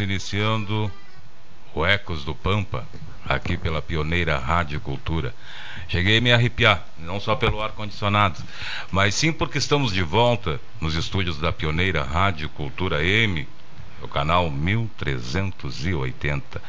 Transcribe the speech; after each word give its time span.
Iniciando 0.00 0.90
o 1.74 1.84
Ecos 1.86 2.24
do 2.24 2.34
Pampa, 2.34 2.86
aqui 3.24 3.56
pela 3.56 3.80
pioneira 3.80 4.36
Rádio 4.38 4.80
Cultura. 4.80 5.32
Cheguei 5.88 6.18
a 6.18 6.20
me 6.20 6.30
arrepiar, 6.32 6.84
não 6.98 7.20
só 7.20 7.36
pelo 7.36 7.62
ar-condicionado, 7.62 8.42
mas 8.90 9.14
sim 9.14 9.32
porque 9.32 9.58
estamos 9.58 9.92
de 9.92 10.02
volta 10.02 10.60
nos 10.80 10.94
estúdios 10.94 11.38
da 11.38 11.52
pioneira 11.52 12.02
Rádio 12.02 12.48
Cultura 12.48 13.04
M, 13.04 13.46
o 14.02 14.08
canal 14.08 14.50
1380. 14.50 16.60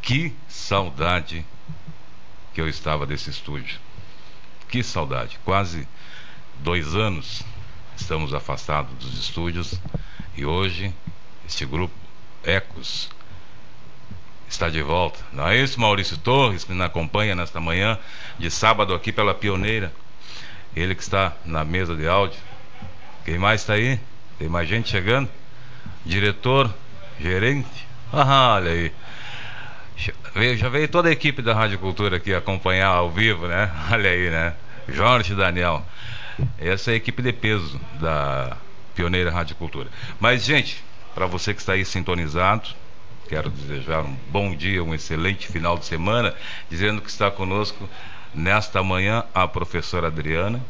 Que 0.00 0.34
saudade 0.48 1.46
que 2.52 2.60
eu 2.60 2.68
estava 2.68 3.06
desse 3.06 3.30
estúdio. 3.30 3.78
Que 4.68 4.82
saudade. 4.82 5.38
Quase 5.44 5.86
dois 6.60 6.94
anos 6.94 7.42
estamos 7.96 8.34
afastados 8.34 8.92
dos 8.98 9.18
estúdios 9.18 9.80
e 10.36 10.44
hoje 10.44 10.92
este 11.46 11.64
grupo 11.66 12.01
Ecos 12.44 13.10
está 14.48 14.68
de 14.68 14.82
volta. 14.82 15.18
Não 15.32 15.48
é 15.48 15.56
isso, 15.56 15.80
Maurício 15.80 16.16
Torres, 16.18 16.64
que 16.64 16.72
nos 16.72 16.84
acompanha 16.84 17.34
nesta 17.34 17.60
manhã 17.60 17.98
de 18.38 18.50
sábado 18.50 18.94
aqui 18.94 19.12
pela 19.12 19.34
Pioneira. 19.34 19.92
Ele 20.76 20.94
que 20.94 21.02
está 21.02 21.32
na 21.44 21.64
mesa 21.64 21.94
de 21.94 22.06
áudio. 22.06 22.38
Quem 23.24 23.38
mais 23.38 23.60
está 23.60 23.74
aí? 23.74 23.98
Tem 24.38 24.48
mais 24.48 24.68
gente 24.68 24.88
chegando? 24.88 25.28
Diretor, 26.04 26.72
gerente. 27.20 27.68
Ah, 28.14 28.56
olha 28.56 28.70
aí. 28.70 28.92
Já 30.58 30.68
veio 30.68 30.86
toda 30.86 31.08
a 31.08 31.12
equipe 31.12 31.40
da 31.40 31.54
Rádio 31.54 31.78
Cultura 31.78 32.18
aqui 32.18 32.34
acompanhar 32.34 32.88
ao 32.88 33.10
vivo, 33.10 33.46
né? 33.46 33.70
Olha 33.90 34.10
aí, 34.10 34.28
né? 34.28 34.54
Jorge 34.86 35.34
Daniel. 35.34 35.82
Essa 36.58 36.90
é 36.90 36.94
a 36.94 36.96
equipe 36.98 37.22
de 37.22 37.32
peso 37.32 37.80
da 37.98 38.56
Pioneira 38.94 39.30
Rádio 39.30 39.56
Cultura. 39.56 39.88
Mas, 40.20 40.44
gente, 40.44 40.84
para 41.14 41.26
você 41.26 41.52
que 41.54 41.60
está 41.60 41.74
aí 41.74 41.84
sintonizado, 41.84 42.68
quero 43.28 43.50
desejar 43.50 44.02
um 44.02 44.16
bom 44.30 44.54
dia, 44.54 44.82
um 44.82 44.94
excelente 44.94 45.46
final 45.48 45.78
de 45.78 45.84
semana, 45.84 46.34
dizendo 46.70 47.00
que 47.00 47.10
está 47.10 47.30
conosco 47.30 47.88
nesta 48.34 48.82
manhã 48.82 49.24
a 49.34 49.46
professora 49.46 50.08
Adriana, 50.08 50.60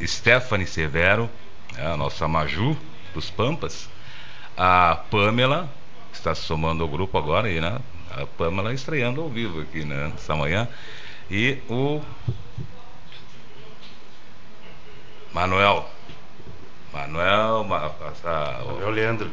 Stephanie 0.00 0.66
Severo, 0.66 1.30
é 1.76 1.86
a 1.86 1.96
nossa 1.96 2.26
Maju 2.26 2.76
dos 3.14 3.30
Pampas, 3.30 3.88
a 4.56 5.00
Pamela, 5.10 5.68
que 6.10 6.18
está 6.18 6.34
se 6.34 6.42
somando 6.42 6.82
ao 6.82 6.88
grupo 6.88 7.16
agora 7.16 7.48
aí, 7.48 7.60
né? 7.60 7.78
A 8.10 8.26
Pamela 8.26 8.74
estreando 8.74 9.20
ao 9.20 9.28
vivo 9.28 9.60
aqui, 9.60 9.84
né? 9.84 10.12
Manhã. 10.36 10.68
E 11.30 11.58
o 11.68 12.02
Manuel. 15.32 15.88
Manuel, 16.92 17.64
Manuel 17.64 18.90
Leandro. 18.90 19.30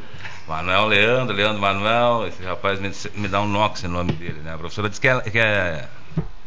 Manuel 0.47 0.87
Leandro, 0.87 1.35
Leandro 1.35 1.61
Manuel, 1.61 2.27
esse 2.27 2.41
rapaz 2.43 2.79
me, 2.79 2.89
me 3.15 3.27
dá 3.27 3.41
um 3.41 3.47
nox 3.47 3.83
no 3.83 3.89
nome 3.89 4.13
dele, 4.13 4.39
né? 4.39 4.53
A 4.53 4.57
professora 4.57 4.89
disse 4.89 4.99
que 4.99 5.07
é, 5.07 5.21
que 5.21 5.37
é 5.37 5.87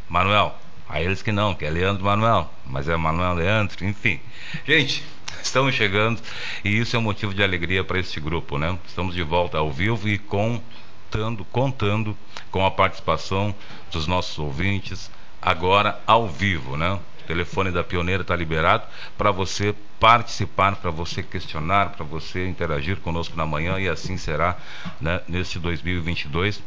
Manuel. 0.08 0.56
Aí 0.88 1.04
eles 1.04 1.22
que 1.22 1.30
não, 1.30 1.54
que 1.54 1.64
é 1.64 1.70
Leandro 1.70 2.04
Manuel, 2.04 2.50
mas 2.66 2.88
é 2.88 2.96
Manuel 2.96 3.34
Leandro, 3.34 3.84
enfim. 3.86 4.20
Gente, 4.66 5.04
estamos 5.42 5.74
chegando 5.74 6.20
e 6.64 6.78
isso 6.78 6.96
é 6.96 6.98
um 6.98 7.02
motivo 7.02 7.32
de 7.32 7.42
alegria 7.42 7.84
para 7.84 7.98
este 7.98 8.18
grupo, 8.18 8.58
né? 8.58 8.76
Estamos 8.86 9.14
de 9.14 9.22
volta 9.22 9.58
ao 9.58 9.70
vivo 9.70 10.08
e 10.08 10.18
contando, 10.18 11.44
contando 11.44 12.16
com 12.50 12.66
a 12.66 12.70
participação 12.70 13.54
dos 13.90 14.06
nossos 14.06 14.38
ouvintes 14.38 15.10
agora 15.40 16.00
ao 16.06 16.28
vivo, 16.28 16.76
né? 16.76 16.98
Telefone 17.32 17.70
da 17.70 17.82
Pioneira 17.82 18.20
está 18.20 18.36
liberado 18.36 18.84
para 19.16 19.30
você 19.30 19.74
participar, 19.98 20.76
para 20.76 20.90
você 20.90 21.22
questionar, 21.22 21.92
para 21.92 22.04
você 22.04 22.46
interagir 22.46 22.98
conosco 22.98 23.34
na 23.38 23.46
manhã 23.46 23.80
e 23.80 23.88
assim 23.88 24.18
será 24.18 24.54
né, 25.00 25.18
neste 25.26 25.58
2022. 25.58 26.62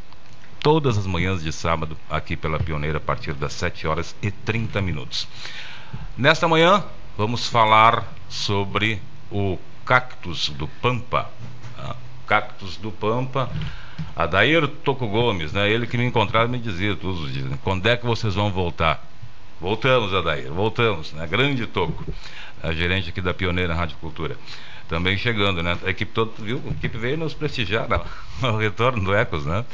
Todas 0.58 0.98
as 0.98 1.06
manhãs 1.06 1.40
de 1.40 1.52
sábado, 1.52 1.96
aqui 2.10 2.36
pela 2.36 2.58
Pioneira, 2.58 2.98
a 2.98 3.00
partir 3.00 3.32
das 3.34 3.52
7 3.52 3.86
horas 3.86 4.16
e 4.20 4.32
30 4.32 4.82
minutos. 4.82 5.28
Nesta 6.18 6.48
manhã, 6.48 6.82
vamos 7.16 7.46
falar 7.46 8.04
sobre 8.28 9.00
o 9.30 9.56
cactus 9.84 10.48
do 10.48 10.66
Pampa. 10.66 11.30
Tá? 11.76 11.94
Cactus 12.26 12.76
do 12.76 12.90
Pampa. 12.90 13.48
Adair 14.16 14.66
Toco 14.66 15.06
Gomes, 15.06 15.52
né? 15.52 15.70
Ele 15.70 15.86
que 15.86 15.96
me 15.96 16.04
encontrava 16.04 16.48
me 16.48 16.58
dizia 16.58 16.96
todos 16.96 17.20
os 17.20 17.32
dias, 17.32 17.48
quando 17.62 17.86
é 17.86 17.96
que 17.96 18.04
vocês 18.04 18.34
vão 18.34 18.50
voltar? 18.50 19.00
Voltamos, 19.60 20.12
Adair, 20.12 20.50
voltamos, 20.50 21.12
né? 21.14 21.26
Grande 21.26 21.66
Toco, 21.66 22.04
a 22.62 22.72
gerente 22.72 23.08
aqui 23.08 23.22
da 23.22 23.32
Pioneira 23.32 23.74
Rádio 23.74 23.96
Cultura. 23.98 24.36
Também 24.88 25.18
chegando, 25.18 25.62
né? 25.62 25.76
A 25.84 25.90
equipe 25.90 26.12
toda, 26.12 26.30
viu? 26.38 26.62
A 26.66 26.70
equipe 26.70 26.96
veio 26.96 27.16
nos 27.16 27.34
prestigiar 27.34 27.88
no 28.40 28.56
retorno 28.58 29.02
do 29.02 29.14
Ecos, 29.14 29.44
né? 29.44 29.64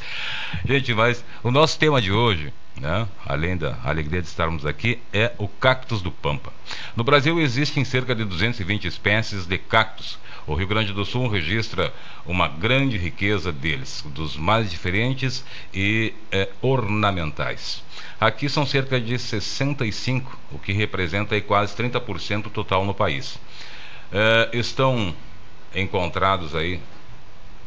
Gente, 0.65 0.95
mas 0.95 1.23
o 1.43 1.51
nosso 1.51 1.79
tema 1.79 2.01
de 2.01 2.11
hoje, 2.11 2.53
né? 2.81 3.07
Além 3.27 3.57
da 3.57 3.79
alegria 3.85 4.23
de 4.23 4.29
estarmos 4.29 4.65
aqui, 4.65 4.99
é 5.13 5.33
o 5.37 5.47
cactus 5.47 6.01
do 6.01 6.11
Pampa. 6.11 6.53
No 6.97 7.05
Brasil 7.05 7.39
existem 7.41 7.85
cerca 7.85 8.15
de 8.15 8.25
220 8.25 8.87
espécies 8.87 9.47
de 9.47 9.59
cactos. 9.59 10.19
O 10.47 10.55
Rio 10.55 10.67
Grande 10.67 10.93
do 10.93 11.05
Sul 11.05 11.29
registra 11.29 11.93
uma 12.27 12.49
grande 12.49 12.97
riqueza 12.97 13.53
deles, 13.53 14.05
dos 14.07 14.37
mais 14.37 14.71
diferentes 14.71 15.45
e 15.73 16.15
é, 16.33 16.49
ornamentais. 16.61 17.83
Aqui 18.19 18.49
são 18.49 18.65
cerca 18.65 19.01
de 19.01 19.19
65, 19.19 20.39
o 20.51 20.59
que 20.59 20.73
representa 20.73 21.35
aí 21.35 21.41
quase 21.41 21.77
30% 21.77 22.51
total 22.51 22.85
no 22.85 22.95
país. 22.95 23.39
É, 24.13 24.51
estão 24.53 25.15
encontrados 25.75 26.55
aí 26.55 26.81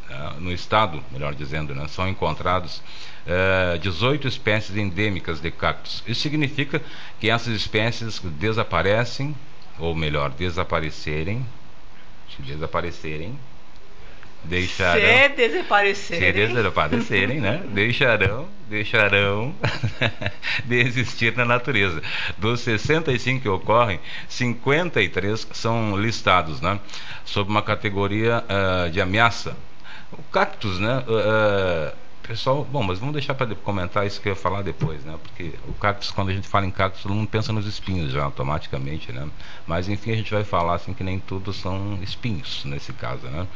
é, 0.08 0.40
no 0.40 0.52
estado, 0.52 1.02
melhor 1.10 1.34
dizendo, 1.34 1.74
né, 1.74 1.88
são 1.88 2.08
encontrados 2.08 2.80
é, 3.26 3.76
18 3.78 4.28
espécies 4.28 4.76
endêmicas 4.76 5.40
de 5.40 5.50
cactos. 5.50 6.02
Isso 6.06 6.20
significa 6.20 6.80
que 7.18 7.28
essas 7.28 7.54
espécies 7.54 8.20
desaparecem, 8.20 9.34
ou 9.78 9.94
melhor, 9.94 10.30
desaparecerem, 10.30 11.44
desaparecerem, 12.38 13.36
deixarão. 14.44 15.00
Se 15.00 15.28
desaparecerem. 15.30 16.32
Se 16.32 16.54
desaparecerem, 16.54 17.40
né? 17.40 17.62
Deixarão, 17.68 18.48
deixarão 18.68 19.54
de 20.64 20.76
existir 20.76 21.36
na 21.36 21.44
natureza. 21.44 22.02
Dos 22.38 22.60
65 22.60 23.42
que 23.42 23.48
ocorrem, 23.48 24.00
53 24.28 25.48
são 25.52 25.96
listados, 25.96 26.60
né? 26.60 26.78
Sob 27.24 27.50
uma 27.50 27.62
categoria 27.62 28.44
uh, 28.44 28.90
de 28.90 29.00
ameaça. 29.00 29.56
O 30.12 30.22
cactus, 30.24 30.78
né? 30.78 31.02
Uh, 31.06 32.05
Pessoal, 32.26 32.64
bom, 32.64 32.82
mas 32.82 32.98
vamos 32.98 33.12
deixar 33.12 33.34
para 33.34 33.54
comentar 33.54 34.04
isso 34.04 34.20
que 34.20 34.28
eu 34.28 34.32
ia 34.32 34.36
falar 34.36 34.62
depois, 34.62 35.04
né? 35.04 35.16
Porque 35.22 35.52
o 35.68 35.72
cactus, 35.74 36.10
quando 36.10 36.30
a 36.30 36.34
gente 36.34 36.48
fala 36.48 36.66
em 36.66 36.72
cactus, 36.72 37.04
todo 37.04 37.14
mundo 37.14 37.28
pensa 37.28 37.52
nos 37.52 37.66
espinhos 37.66 38.10
já 38.10 38.24
automaticamente, 38.24 39.12
né? 39.12 39.28
Mas 39.64 39.88
enfim, 39.88 40.10
a 40.10 40.16
gente 40.16 40.32
vai 40.32 40.42
falar 40.42 40.74
assim 40.74 40.92
que 40.92 41.04
nem 41.04 41.20
tudo 41.20 41.52
são 41.52 42.00
espinhos 42.02 42.64
nesse 42.64 42.92
caso, 42.92 43.28
né? 43.28 43.46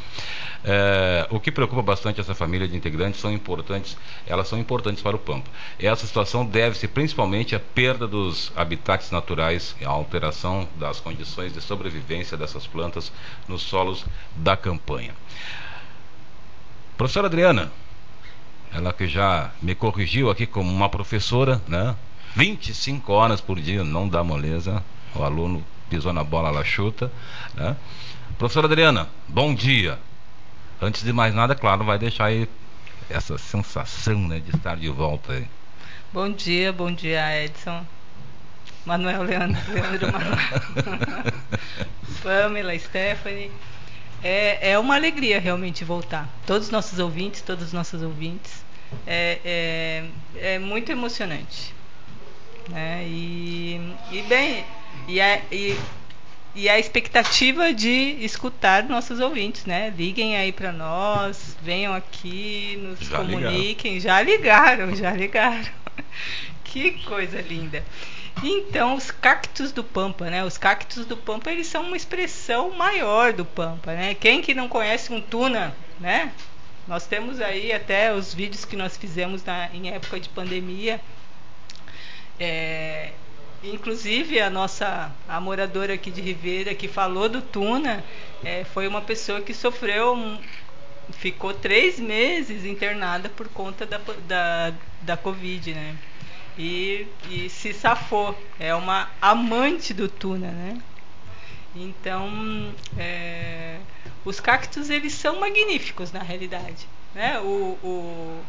É, 0.62 1.26
o 1.30 1.40
que 1.40 1.50
preocupa 1.50 1.82
bastante 1.82 2.20
essa 2.20 2.32
família 2.32 2.68
de 2.68 2.76
integrantes 2.76 3.18
são 3.18 3.32
importantes, 3.32 3.96
elas 4.24 4.46
são 4.46 4.56
importantes 4.56 5.02
para 5.02 5.16
o 5.16 5.18
Pampa. 5.18 5.50
Essa 5.76 6.06
situação 6.06 6.46
deve-se 6.46 6.86
principalmente 6.86 7.56
à 7.56 7.60
perda 7.60 8.06
dos 8.06 8.52
habitats 8.54 9.10
naturais 9.10 9.74
e 9.80 9.84
à 9.84 9.88
alteração 9.88 10.68
das 10.76 11.00
condições 11.00 11.52
de 11.52 11.60
sobrevivência 11.60 12.36
dessas 12.36 12.68
plantas 12.68 13.10
nos 13.48 13.62
solos 13.62 14.06
da 14.36 14.56
campanha. 14.56 15.12
Professora 16.96 17.26
Adriana, 17.26 17.72
ela 18.72 18.92
que 18.92 19.06
já 19.06 19.50
me 19.60 19.74
corrigiu 19.74 20.30
aqui 20.30 20.46
como 20.46 20.70
uma 20.70 20.88
professora, 20.88 21.60
né? 21.66 21.94
25 22.36 23.12
horas 23.12 23.40
por 23.40 23.60
dia, 23.60 23.82
não 23.82 24.08
dá 24.08 24.22
moleza. 24.22 24.82
O 25.14 25.22
aluno 25.22 25.64
pisou 25.88 26.12
na 26.12 26.22
bola, 26.22 26.48
ela 26.48 26.64
chuta. 26.64 27.10
Né? 27.54 27.76
Professora 28.38 28.66
Adriana, 28.66 29.08
bom 29.28 29.54
dia. 29.54 29.98
Antes 30.80 31.02
de 31.02 31.12
mais 31.12 31.34
nada, 31.34 31.54
claro, 31.54 31.84
vai 31.84 31.98
deixar 31.98 32.26
aí 32.26 32.48
essa 33.08 33.36
sensação 33.36 34.18
né, 34.28 34.38
de 34.38 34.54
estar 34.56 34.76
de 34.76 34.88
volta 34.88 35.32
aí. 35.32 35.46
Bom 36.12 36.30
dia, 36.30 36.72
bom 36.72 36.92
dia, 36.92 37.44
Edson. 37.44 37.84
Manuel 38.86 39.24
Leandro, 39.24 39.60
Leandro 39.72 40.12
Manuel. 40.12 40.38
Pamela, 42.22 42.78
Stephanie. 42.78 43.50
É, 44.22 44.72
é 44.72 44.78
uma 44.78 44.94
alegria 44.94 45.40
realmente 45.40 45.84
voltar. 45.84 46.28
Todos 46.46 46.66
os 46.66 46.72
nossos 46.72 46.98
ouvintes, 46.98 47.42
todos 47.42 47.66
os 47.66 47.72
nossos 47.72 48.02
ouvintes. 48.02 48.64
É, 49.06 49.38
é, 49.44 50.54
é 50.54 50.58
muito 50.58 50.90
emocionante. 50.90 51.74
Né? 52.68 53.04
E, 53.06 53.94
e 54.12 54.22
bem, 54.22 54.64
e 55.08 55.20
a, 55.20 55.40
e, 55.50 55.78
e 56.54 56.68
a 56.68 56.78
expectativa 56.78 57.72
de 57.72 58.16
escutar 58.20 58.84
nossos 58.84 59.20
ouvintes, 59.20 59.64
né? 59.64 59.92
Liguem 59.96 60.36
aí 60.36 60.52
para 60.52 60.72
nós, 60.72 61.56
venham 61.62 61.94
aqui, 61.94 62.78
nos 62.82 63.00
já 63.00 63.16
comuniquem. 63.18 63.94
Ligaram. 63.94 64.00
Já 64.00 64.22
ligaram, 64.22 64.96
já 64.96 65.10
ligaram. 65.12 65.70
que 66.64 66.92
coisa 67.04 67.40
linda. 67.40 67.84
Então, 68.42 68.94
os 68.94 69.10
cactos 69.10 69.72
do 69.72 69.84
Pampa, 69.84 70.30
né? 70.30 70.44
Os 70.44 70.56
cactos 70.56 71.04
do 71.04 71.16
Pampa, 71.16 71.50
eles 71.50 71.66
são 71.66 71.82
uma 71.82 71.96
expressão 71.96 72.70
maior 72.70 73.32
do 73.32 73.44
Pampa, 73.44 73.92
né? 73.92 74.14
Quem 74.14 74.40
que 74.40 74.54
não 74.54 74.68
conhece 74.68 75.12
um 75.12 75.20
tuna, 75.20 75.74
né? 75.98 76.32
Nós 76.86 77.06
temos 77.06 77.40
aí 77.40 77.72
até 77.72 78.12
os 78.12 78.32
vídeos 78.32 78.64
que 78.64 78.76
nós 78.76 78.96
fizemos 78.96 79.44
na, 79.44 79.68
em 79.72 79.90
época 79.90 80.18
de 80.18 80.28
pandemia. 80.28 81.00
É, 82.38 83.12
inclusive 83.62 84.40
a 84.40 84.48
nossa 84.48 85.12
a 85.28 85.40
moradora 85.40 85.92
aqui 85.92 86.10
de 86.10 86.22
Ribeira 86.22 86.74
que 86.74 86.88
falou 86.88 87.28
do 87.28 87.42
tuna 87.42 88.02
é, 88.42 88.64
foi 88.64 88.88
uma 88.88 89.02
pessoa 89.02 89.42
que 89.42 89.52
sofreu 89.52 90.14
um, 90.14 90.40
ficou 91.12 91.52
três 91.52 92.00
meses 92.00 92.64
internada 92.64 93.28
por 93.28 93.48
conta 93.48 93.84
da, 93.84 94.00
da, 94.26 94.72
da 95.02 95.16
Covid, 95.16 95.74
né? 95.74 95.96
E, 96.58 97.06
e 97.30 97.48
se 97.48 97.72
safou. 97.72 98.38
É 98.58 98.74
uma 98.74 99.08
amante 99.20 99.94
do 99.94 100.08
tuna, 100.08 100.50
né? 100.50 100.80
Então, 101.74 102.74
é, 102.98 103.78
os 104.24 104.40
cactos 104.40 104.90
eles 104.90 105.12
são 105.12 105.40
magníficos 105.40 106.12
na 106.12 106.22
realidade. 106.22 106.88
Né? 107.14 107.38
O, 107.40 107.78
o, 107.82 108.40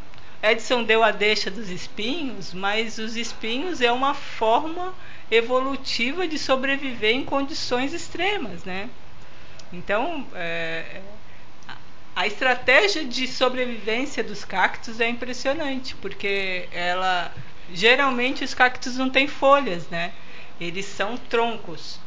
Edson 0.42 0.84
deu 0.84 1.04
a 1.04 1.12
deixa 1.12 1.52
dos 1.52 1.70
espinhos, 1.70 2.54
mas 2.54 2.98
os 2.98 3.16
espinhos 3.16 3.80
é 3.80 3.92
uma 3.92 4.14
forma 4.14 4.94
evolutiva 5.30 6.28
de 6.28 6.40
sobreviver 6.40 7.16
em 7.16 7.24
condições 7.24 7.94
extremas, 7.94 8.64
né? 8.64 8.90
Então, 9.72 10.28
é, 10.34 11.02
a 12.16 12.28
estratégia 12.28 13.06
de 13.06 13.28
sobrevivência 13.28 14.24
dos 14.24 14.44
cactos 14.44 15.00
é 15.00 15.08
impressionante, 15.08 15.96
porque 15.96 16.68
ela 16.72 17.34
Geralmente 17.74 18.44
os 18.44 18.54
cactos 18.54 18.98
não 18.98 19.10
têm 19.10 19.28
folhas, 19.28 19.88
né? 19.90 20.14
Eles 20.60 20.86
são 20.86 21.18
troncos. 21.18 22.00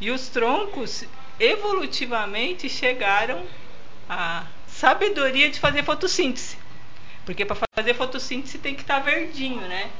E 0.00 0.10
os 0.10 0.28
troncos 0.28 1.04
evolutivamente 1.38 2.68
chegaram 2.68 3.44
à 4.08 4.44
sabedoria 4.66 5.50
de 5.50 5.60
fazer 5.60 5.82
fotossíntese. 5.82 6.56
Porque 7.24 7.44
para 7.44 7.56
fazer 7.76 7.94
fotossíntese 7.94 8.58
tem 8.58 8.74
que 8.74 8.82
estar 8.82 9.00
tá 9.00 9.10
verdinho, 9.10 9.60
né? 9.62 9.90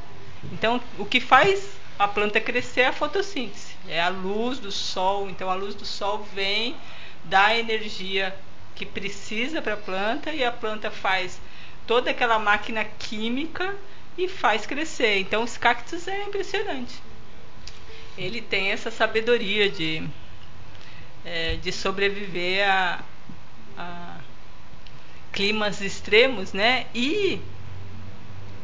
Então, 0.53 0.81
o 0.99 1.05
que 1.05 1.21
faz 1.21 1.77
a 1.99 2.07
planta 2.07 2.41
crescer 2.41 2.83
é 2.83 2.87
a 2.87 2.93
fotossíntese. 2.93 3.75
É 3.89 4.01
a 4.01 4.09
luz 4.09 4.59
do 4.59 4.71
sol. 4.71 5.29
Então, 5.29 5.51
a 5.51 5.55
luz 5.55 5.75
do 5.75 5.85
sol 5.85 6.27
vem, 6.33 6.77
dá 7.25 7.47
a 7.47 7.59
energia 7.59 8.37
que 8.75 8.87
precisa 8.87 9.61
para 9.61 9.75
a 9.75 9.79
planta 9.79 10.31
e 10.31 10.45
a 10.45 10.53
planta 10.53 10.91
faz 10.91 11.41
toda 11.87 12.11
aquela 12.11 12.39
máquina 12.39 12.85
química 12.85 13.75
e 14.17 14.29
faz 14.29 14.67
crescer. 14.67 15.19
Então 15.19 15.43
os 15.43 15.57
cactos 15.57 16.07
é 16.09 16.23
impressionante. 16.25 16.95
Ele 18.17 18.41
tem 18.41 18.71
essa 18.71 18.91
sabedoria 18.91 19.69
de, 19.69 20.07
é, 21.25 21.57
de 21.57 21.71
sobreviver 21.71 22.69
a, 22.69 23.01
a, 23.77 24.19
climas 25.33 25.81
extremos, 25.83 26.53
né? 26.53 26.87
E 26.95 27.41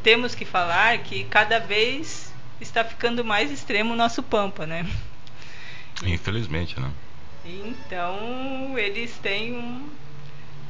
temos 0.01 0.33
que 0.33 0.43
falar 0.43 0.97
que 0.99 1.23
cada 1.25 1.59
vez 1.59 2.33
está 2.59 2.83
ficando 2.83 3.23
mais 3.23 3.51
extremo 3.51 3.93
o 3.93 3.95
nosso 3.95 4.23
Pampa, 4.23 4.65
né? 4.65 4.89
Infelizmente, 6.03 6.79
né? 6.79 6.91
Então 7.45 8.77
eles 8.77 9.15
têm 9.21 9.53
um. 9.53 9.89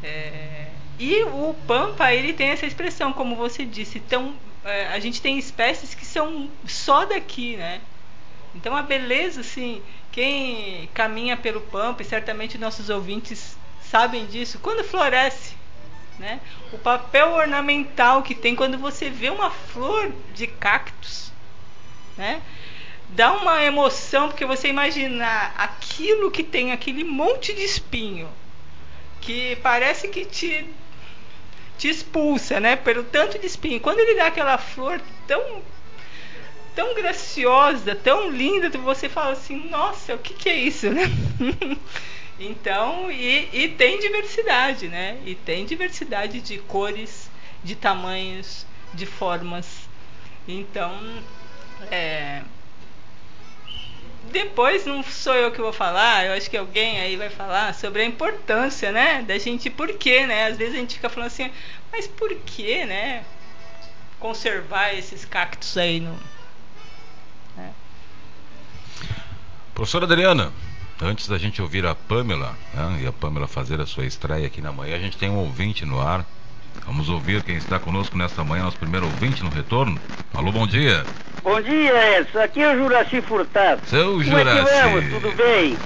É... 0.03 0.67
E 0.99 1.23
o 1.23 1.55
Pampa 1.65 2.13
ele 2.13 2.33
tem 2.33 2.49
essa 2.49 2.65
expressão, 2.65 3.13
como 3.13 3.35
você 3.35 3.63
disse. 3.63 4.01
É, 4.11 4.33
a 4.63 4.99
gente 4.99 5.21
tem 5.21 5.37
espécies 5.37 5.93
que 5.93 6.05
são 6.05 6.49
só 6.65 7.05
daqui, 7.05 7.57
né? 7.57 7.81
Então 8.55 8.75
a 8.75 8.81
beleza, 8.81 9.41
assim, 9.41 9.81
quem 10.11 10.89
caminha 10.93 11.35
pelo 11.35 11.59
Pampa, 11.59 12.01
e 12.01 12.05
certamente 12.05 12.57
nossos 12.57 12.89
ouvintes 12.89 13.57
sabem 13.81 14.25
disso, 14.25 14.59
quando 14.59 14.83
floresce, 14.83 15.55
né? 16.17 16.39
O 16.71 16.77
papel 16.77 17.31
ornamental 17.31 18.23
que 18.23 18.35
tem 18.35 18.55
quando 18.55 18.77
você 18.77 19.09
vê 19.09 19.29
uma 19.29 19.49
flor 19.49 20.11
de 20.33 20.47
cactos, 20.47 21.31
né? 22.17 22.41
Dá 23.09 23.33
uma 23.33 23.63
emoção 23.63 24.29
porque 24.29 24.45
você 24.45 24.69
imaginar 24.69 25.53
aquilo 25.57 26.31
que 26.31 26.43
tem 26.43 26.71
aquele 26.71 27.03
monte 27.03 27.53
de 27.53 27.63
espinho 27.63 28.29
que 29.21 29.55
parece 29.57 30.07
que 30.07 30.25
te 30.25 30.67
te 31.77 31.89
expulsa, 31.89 32.59
né? 32.59 32.75
Pelo 32.75 33.03
tanto 33.03 33.39
de 33.39 33.45
espinho. 33.45 33.79
Quando 33.79 33.99
ele 33.99 34.15
dá 34.15 34.27
aquela 34.27 34.57
flor 34.57 35.01
tão 35.27 35.61
tão 36.75 36.95
graciosa, 36.95 37.95
tão 37.95 38.29
linda, 38.29 38.69
você 38.79 39.07
fala 39.07 39.33
assim, 39.33 39.69
nossa, 39.69 40.15
o 40.15 40.17
que, 40.17 40.33
que 40.33 40.49
é 40.49 40.55
isso, 40.55 40.89
né? 40.89 41.03
Então, 42.39 43.11
e, 43.11 43.47
e 43.53 43.69
tem 43.69 43.99
diversidade, 43.99 44.87
né? 44.87 45.19
E 45.23 45.35
tem 45.35 45.65
diversidade 45.65 46.41
de 46.41 46.57
cores, 46.57 47.29
de 47.63 47.75
tamanhos, 47.75 48.65
de 48.91 49.05
formas. 49.05 49.87
Então, 50.47 51.21
é, 51.91 52.41
depois 54.31 54.85
não 54.85 55.03
sou 55.03 55.35
eu 55.35 55.51
que 55.51 55.61
vou 55.61 55.73
falar, 55.73 56.25
eu 56.25 56.33
acho 56.33 56.49
que 56.49 56.57
alguém 56.57 56.99
aí 56.99 57.15
vai 57.15 57.29
falar 57.29 57.73
sobre 57.73 58.01
a 58.01 58.05
importância, 58.05 58.91
né, 58.91 59.21
da 59.21 59.37
gente, 59.37 59.69
por 59.69 59.91
quê, 59.97 60.25
né? 60.25 60.47
Às 60.47 60.57
vezes 60.57 60.75
a 60.75 60.77
gente 60.77 60.95
fica 60.95 61.09
falando 61.09 61.27
assim, 61.27 61.51
mas 61.91 62.07
por 62.07 62.33
que, 62.35 62.85
né, 62.85 63.25
conservar 64.19 64.93
esses 64.93 65.25
cactos 65.25 65.77
aí 65.77 65.99
no... 65.99 66.13
Né? 67.55 67.71
Professora 69.73 70.05
Adriana, 70.05 70.53
Antes 71.01 71.27
da 71.27 71.37
gente 71.37 71.61
ouvir 71.61 71.85
a 71.85 71.93
Pamela, 71.93 72.55
né, 72.73 73.01
e 73.01 73.07
a 73.07 73.11
Pamela 73.11 73.47
fazer 73.47 73.81
a 73.81 73.85
sua 73.85 74.05
estreia 74.05 74.47
aqui 74.47 74.61
na 74.61 74.71
manhã, 74.71 74.95
a 74.95 74.99
gente 74.99 75.17
tem 75.17 75.29
um 75.29 75.37
ouvinte 75.37 75.85
no 75.85 75.99
ar. 75.99 76.25
Vamos 76.85 77.09
ouvir 77.09 77.41
quem 77.43 77.55
está 77.55 77.79
conosco 77.79 78.17
nesta 78.17 78.43
manhã, 78.43 78.63
nosso 78.63 78.77
primeiro 78.77 79.05
ouvinte 79.07 79.43
no 79.43 79.49
retorno. 79.49 79.99
Alô, 80.33 80.51
bom 80.51 80.67
dia. 80.67 81.05
Bom 81.41 81.59
dia, 81.61 82.19
Edson. 82.19 82.39
Aqui 82.39 82.61
é 82.61 82.73
o 82.73 82.77
Juraci 82.77 83.21
Furtado. 83.21 83.81
Seu 83.85 84.11
Como 84.11 84.23
Juraci. 84.23 84.59
É 84.59 84.63
que 84.63 84.71
vamos? 84.89 85.09
Tudo 85.13 85.31
bem? 85.35 85.77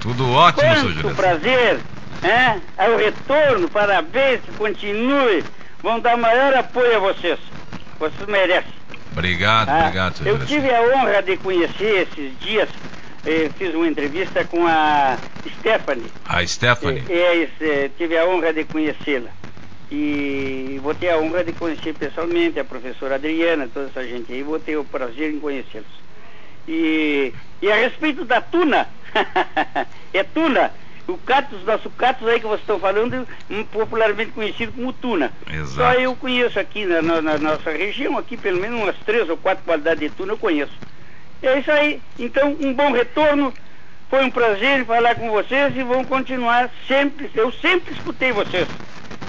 Tudo 0.00 0.30
ótimo, 0.30 0.62
Quanto 0.62 0.80
seu 0.80 0.92
Juraci. 0.92 1.14
prazer, 1.16 1.80
é? 2.22 2.60
É 2.78 2.90
o 2.90 2.96
retorno, 2.96 3.68
parabéns, 3.68 4.40
continue. 4.56 5.44
Vão 5.82 6.00
dar 6.00 6.16
maior 6.16 6.54
apoio 6.54 6.96
a 6.96 6.98
vocês. 6.98 7.38
Vocês 7.98 8.28
merecem. 8.28 8.70
Obrigado, 9.12 9.68
Ah, 9.68 9.80
obrigado, 9.80 10.16
seu 10.16 10.26
Eu 10.26 10.34
Juraci. 10.34 10.54
tive 10.54 10.74
a 10.74 10.82
honra 10.82 11.22
de 11.22 11.36
conhecer 11.38 12.08
esses 12.08 12.38
dias, 12.40 12.68
eh, 13.26 13.50
fiz 13.58 13.74
uma 13.74 13.86
entrevista 13.88 14.44
com 14.44 14.66
a 14.66 15.18
Stephanie. 15.58 16.12
A 16.24 16.46
Stephanie. 16.46 17.04
É, 17.08 17.42
é, 17.42 17.50
é, 17.60 17.88
tive 17.96 18.16
a 18.16 18.26
honra 18.26 18.52
de 18.52 18.64
conhecê-la. 18.64 19.30
E 19.90 20.78
vou 20.82 20.94
ter 20.94 21.10
a 21.10 21.18
honra 21.18 21.42
de 21.44 21.52
conhecer 21.52 21.94
pessoalmente 21.94 22.60
a 22.60 22.64
professora 22.64 23.14
Adriana, 23.14 23.68
toda 23.72 23.86
essa 23.86 24.04
gente 24.06 24.32
aí, 24.32 24.42
vou 24.42 24.58
ter 24.58 24.76
o 24.76 24.84
prazer 24.84 25.32
em 25.32 25.40
conhecê-los. 25.40 25.86
E, 26.66 27.32
e 27.62 27.72
a 27.72 27.76
respeito 27.76 28.24
da 28.24 28.40
tuna, 28.40 28.86
é 30.12 30.22
tuna, 30.22 30.70
o 31.06 31.16
cactus, 31.16 31.64
nosso 31.64 31.88
cactus 31.88 32.28
aí 32.28 32.38
que 32.38 32.46
vocês 32.46 32.60
estão 32.60 32.78
falando, 32.78 33.26
um, 33.50 33.64
popularmente 33.64 34.32
conhecido 34.32 34.72
como 34.72 34.92
tuna. 34.92 35.32
Só 35.46 35.54
Exato. 35.54 36.00
eu 36.00 36.14
conheço 36.14 36.60
aqui 36.60 36.84
na, 36.84 37.00
na- 37.00 37.22
na 37.22 37.38
nossa 37.38 37.70
região, 37.70 38.18
aqui 38.18 38.36
pelo 38.36 38.60
menos 38.60 38.78
umas 38.82 38.96
três 39.06 39.26
ou 39.30 39.38
quatro 39.38 39.64
qualidades 39.64 40.00
de 40.00 40.10
tuna 40.14 40.34
eu 40.34 40.38
conheço. 40.38 40.72
É 41.42 41.58
isso 41.58 41.70
aí. 41.70 42.02
Então, 42.18 42.54
um 42.60 42.74
bom 42.74 42.92
retorno. 42.92 43.54
Foi 44.10 44.24
um 44.24 44.30
prazer 44.30 44.84
falar 44.86 45.14
com 45.16 45.30
vocês 45.30 45.76
e 45.76 45.82
vão 45.82 46.02
continuar 46.04 46.70
sempre. 46.86 47.30
Eu 47.34 47.52
sempre 47.52 47.92
escutei 47.92 48.32
vocês. 48.32 48.66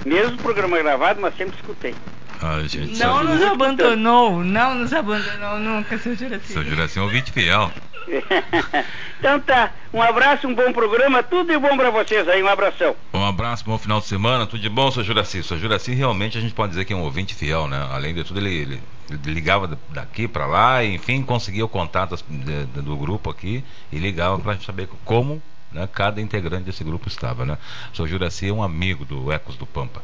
Mesmo 0.05 0.37
programa 0.39 0.77
gravado, 0.77 1.19
mas 1.21 1.35
sempre 1.35 1.55
escutei. 1.57 1.95
A 2.41 2.61
gente 2.61 2.97
Não 2.97 3.17
sabe. 3.17 3.27
nos 3.27 3.41
abandonou, 3.43 4.43
não 4.43 4.75
nos 4.75 4.93
abandonou 4.93 5.59
nunca, 5.59 5.97
seu 5.97 6.15
Juraci. 6.15 6.53
Seu 6.53 6.63
Juraci 6.63 6.97
é 6.97 7.01
um 7.01 7.05
ouvinte 7.05 7.31
fiel. 7.31 7.69
então 9.19 9.39
tá. 9.41 9.71
Um 9.93 10.01
abraço, 10.01 10.47
um 10.47 10.53
bom 10.55 10.71
programa. 10.71 11.21
Tudo 11.21 11.51
de 11.51 11.57
bom 11.59 11.75
pra 11.75 11.89
vocês 11.89 12.27
aí. 12.27 12.41
Um 12.41 12.47
abração. 12.47 12.95
Um 13.13 13.25
abraço, 13.25 13.65
bom 13.65 13.77
final 13.77 13.99
de 13.99 14.07
semana, 14.07 14.45
tudo 14.47 14.61
de 14.61 14.69
bom, 14.69 14.89
seu 14.89 15.03
Juraci. 15.03 15.43
Seu 15.43 15.57
Juraci 15.59 15.93
realmente 15.93 16.37
a 16.37 16.41
gente 16.41 16.53
pode 16.53 16.69
dizer 16.71 16.85
que 16.85 16.93
é 16.93 16.95
um 16.95 17.01
ouvinte 17.03 17.35
fiel, 17.35 17.67
né? 17.67 17.87
Além 17.91 18.13
de 18.13 18.23
tudo, 18.23 18.39
ele, 18.39 18.53
ele- 18.53 18.81
ele 19.09 19.33
ligava 19.33 19.77
daqui 19.89 20.27
para 20.27 20.45
lá, 20.45 20.83
enfim, 20.83 21.21
conseguia 21.21 21.65
o 21.65 21.69
contato 21.69 22.11
das- 22.11 22.23
de- 22.27 22.65
de- 22.65 22.81
do 22.81 22.95
grupo 22.95 23.29
aqui 23.29 23.63
e 23.91 23.97
ligava 23.97 24.39
para 24.39 24.57
saber 24.59 24.87
como 25.03 25.41
né, 25.71 25.87
cada 25.91 26.19
integrante 26.21 26.63
desse 26.63 26.83
grupo 26.83 27.07
estava, 27.07 27.45
né? 27.45 27.57
Seu 27.93 28.07
Juraci 28.07 28.47
é 28.47 28.53
um 28.53 28.63
amigo 28.63 29.05
do 29.05 29.31
Ecos 29.31 29.55
do 29.55 29.65
Pampa. 29.65 30.03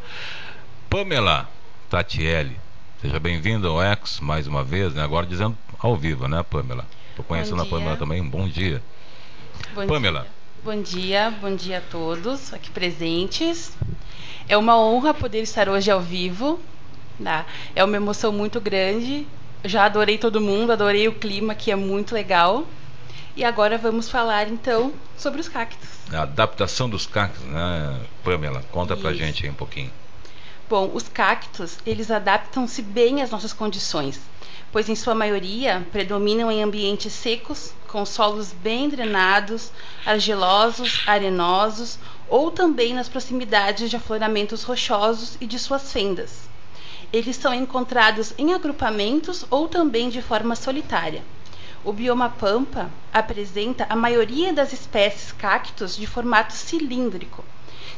Pamela 0.89 1.49
Tatielli, 1.89 2.57
seja 3.01 3.19
bem-vinda 3.19 3.67
ao 3.67 3.81
Ecos 3.81 4.19
mais 4.19 4.47
uma 4.47 4.63
vez, 4.63 4.93
né? 4.93 5.03
Agora 5.03 5.25
dizendo 5.25 5.57
ao 5.79 5.95
vivo, 5.95 6.27
né, 6.27 6.43
Pamela? 6.43 6.85
Tô 7.15 7.23
conhecendo 7.23 7.61
a. 7.61 7.65
Pamela 7.65 7.97
também, 7.97 8.21
um 8.21 8.29
bom 8.29 8.47
dia. 8.47 8.81
Bom 9.73 9.87
Pamela. 9.87 10.21
Dia. 10.21 10.35
Bom 10.63 10.81
dia, 10.81 11.33
bom 11.41 11.55
dia 11.55 11.77
a 11.77 11.81
todos 11.81 12.53
aqui 12.53 12.71
presentes. 12.71 13.71
É 14.47 14.57
uma 14.57 14.77
honra 14.77 15.13
poder 15.13 15.41
estar 15.41 15.69
hoje 15.69 15.89
ao 15.89 16.01
vivo. 16.01 16.59
tá? 17.23 17.45
É 17.75 17.83
uma 17.83 17.95
emoção 17.95 18.31
muito 18.31 18.59
grande. 18.59 19.27
Já 19.63 19.85
adorei 19.85 20.17
todo 20.17 20.41
mundo, 20.41 20.71
adorei 20.71 21.07
o 21.07 21.13
clima 21.13 21.55
que 21.55 21.71
é 21.71 21.75
muito 21.75 22.13
legal. 22.13 22.67
E 23.35 23.43
agora 23.43 23.77
vamos 23.77 24.09
falar 24.09 24.47
então 24.47 24.93
sobre 25.17 25.41
os 25.41 25.49
cactos. 25.49 25.89
A 26.13 26.21
adaptação 26.21 26.89
dos 26.89 27.05
cactos, 27.05 27.43
né, 27.43 27.99
Pamela? 28.23 28.63
Conta 28.71 28.95
pra 28.95 29.11
Isso. 29.11 29.19
gente 29.19 29.43
aí 29.43 29.49
um 29.49 29.55
pouquinho. 29.55 29.91
Bom, 30.69 30.89
os 30.93 31.09
cactos, 31.09 31.77
eles 31.85 32.09
adaptam-se 32.09 32.81
bem 32.81 33.21
às 33.21 33.31
nossas 33.31 33.51
condições, 33.51 34.21
pois 34.71 34.87
em 34.87 34.95
sua 34.95 35.13
maioria 35.13 35.85
predominam 35.91 36.49
em 36.49 36.63
ambientes 36.63 37.11
secos, 37.11 37.73
com 37.89 38.05
solos 38.05 38.53
bem 38.53 38.87
drenados, 38.87 39.69
argilosos, 40.05 41.01
arenosos, 41.05 41.99
ou 42.29 42.51
também 42.51 42.93
nas 42.93 43.09
proximidades 43.09 43.89
de 43.89 43.97
afloramentos 43.97 44.63
rochosos 44.63 45.37
e 45.41 45.45
de 45.45 45.59
suas 45.59 45.91
fendas. 45.91 46.49
Eles 47.11 47.35
são 47.35 47.53
encontrados 47.53 48.33
em 48.37 48.53
agrupamentos 48.53 49.45
ou 49.49 49.67
também 49.67 50.09
de 50.09 50.21
forma 50.21 50.55
solitária. 50.55 51.21
O 51.85 51.93
bioma 51.93 52.31
pampa 52.31 52.89
apresenta 53.13 53.85
a 53.87 53.95
maioria 53.95 54.51
das 54.51 54.73
espécies 54.73 55.31
cactos 55.31 55.95
de 55.95 56.07
formato 56.07 56.51
cilíndrico, 56.51 57.45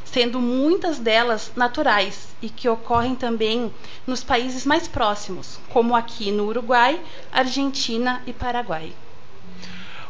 sendo 0.04 0.38
muitas 0.40 0.98
delas 0.98 1.50
naturais 1.56 2.28
e 2.42 2.50
que 2.50 2.68
ocorrem 2.68 3.14
também 3.14 3.72
nos 4.06 4.22
países 4.22 4.66
mais 4.66 4.86
próximos, 4.86 5.58
como 5.70 5.96
aqui 5.96 6.30
no 6.30 6.44
Uruguai, 6.44 7.00
Argentina 7.32 8.20
e 8.26 8.32
Paraguai. 8.34 8.92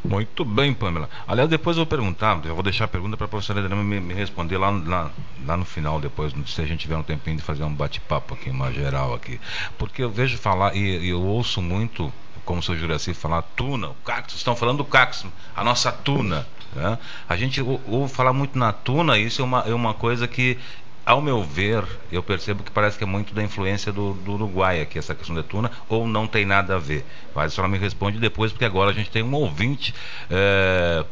Muito 0.04 0.44
bem, 0.44 0.74
Pamela. 0.74 1.08
Aliás, 1.26 1.48
depois 1.48 1.76
eu 1.76 1.84
vou 1.84 1.86
perguntar, 1.86 2.40
eu 2.44 2.54
vou 2.54 2.64
deixar 2.64 2.86
a 2.86 2.88
pergunta 2.88 3.16
para 3.16 3.26
a 3.26 3.28
professora 3.28 3.60
Adriana 3.60 3.82
me, 3.82 4.00
me 4.00 4.14
responder 4.14 4.56
lá, 4.56 4.70
lá, 4.70 5.10
lá 5.46 5.56
no 5.56 5.64
final, 5.64 6.00
depois, 6.00 6.32
se 6.46 6.60
a 6.60 6.64
gente 6.64 6.80
tiver 6.80 6.96
um 6.96 7.02
tempinho 7.04 7.36
de 7.36 7.42
fazer 7.44 7.62
um 7.62 7.72
bate-papo 7.72 8.34
aqui, 8.34 8.50
uma 8.50 8.72
geral 8.72 9.14
aqui. 9.14 9.40
Porque 9.76 10.02
eu 10.02 10.10
vejo 10.10 10.36
falar, 10.36 10.74
e, 10.74 11.08
eu 11.08 11.20
ouço 11.20 11.60
muito, 11.62 12.12
como 12.48 12.60
o 12.60 12.62
seu 12.62 12.74
Juraci 12.74 13.12
falar, 13.12 13.42
tuna, 13.42 13.88
o 13.90 13.94
cactus, 13.96 14.36
estão 14.36 14.56
falando 14.56 14.78
do 14.78 14.84
cactus, 14.86 15.26
a 15.54 15.62
nossa 15.62 15.92
tuna. 15.92 16.46
Né? 16.74 16.98
A 17.28 17.36
gente 17.36 17.60
ou- 17.60 17.78
ouve 17.86 18.14
falar 18.14 18.32
muito 18.32 18.58
na 18.58 18.72
tuna, 18.72 19.18
isso 19.18 19.42
é 19.42 19.44
uma, 19.44 19.60
é 19.68 19.74
uma 19.74 19.92
coisa 19.92 20.26
que 20.26 20.56
ao 21.04 21.20
meu 21.20 21.42
ver, 21.42 21.84
eu 22.10 22.22
percebo 22.22 22.62
que 22.64 22.70
parece 22.70 22.96
que 22.96 23.04
é 23.04 23.06
muito 23.06 23.34
da 23.34 23.42
influência 23.42 23.92
do, 23.92 24.14
do 24.14 24.32
Uruguai 24.32 24.80
aqui, 24.80 24.98
essa 24.98 25.14
questão 25.14 25.34
da 25.36 25.42
tuna, 25.42 25.70
ou 25.90 26.06
não 26.06 26.26
tem 26.26 26.46
nada 26.46 26.76
a 26.76 26.78
ver. 26.78 27.04
Mas 27.34 27.52
a 27.52 27.54
senhora 27.54 27.70
me 27.70 27.76
responde 27.78 28.18
depois, 28.18 28.50
porque 28.50 28.64
agora 28.64 28.90
a 28.90 28.94
gente 28.94 29.10
tem 29.10 29.22
um 29.22 29.34
ouvinte 29.34 29.94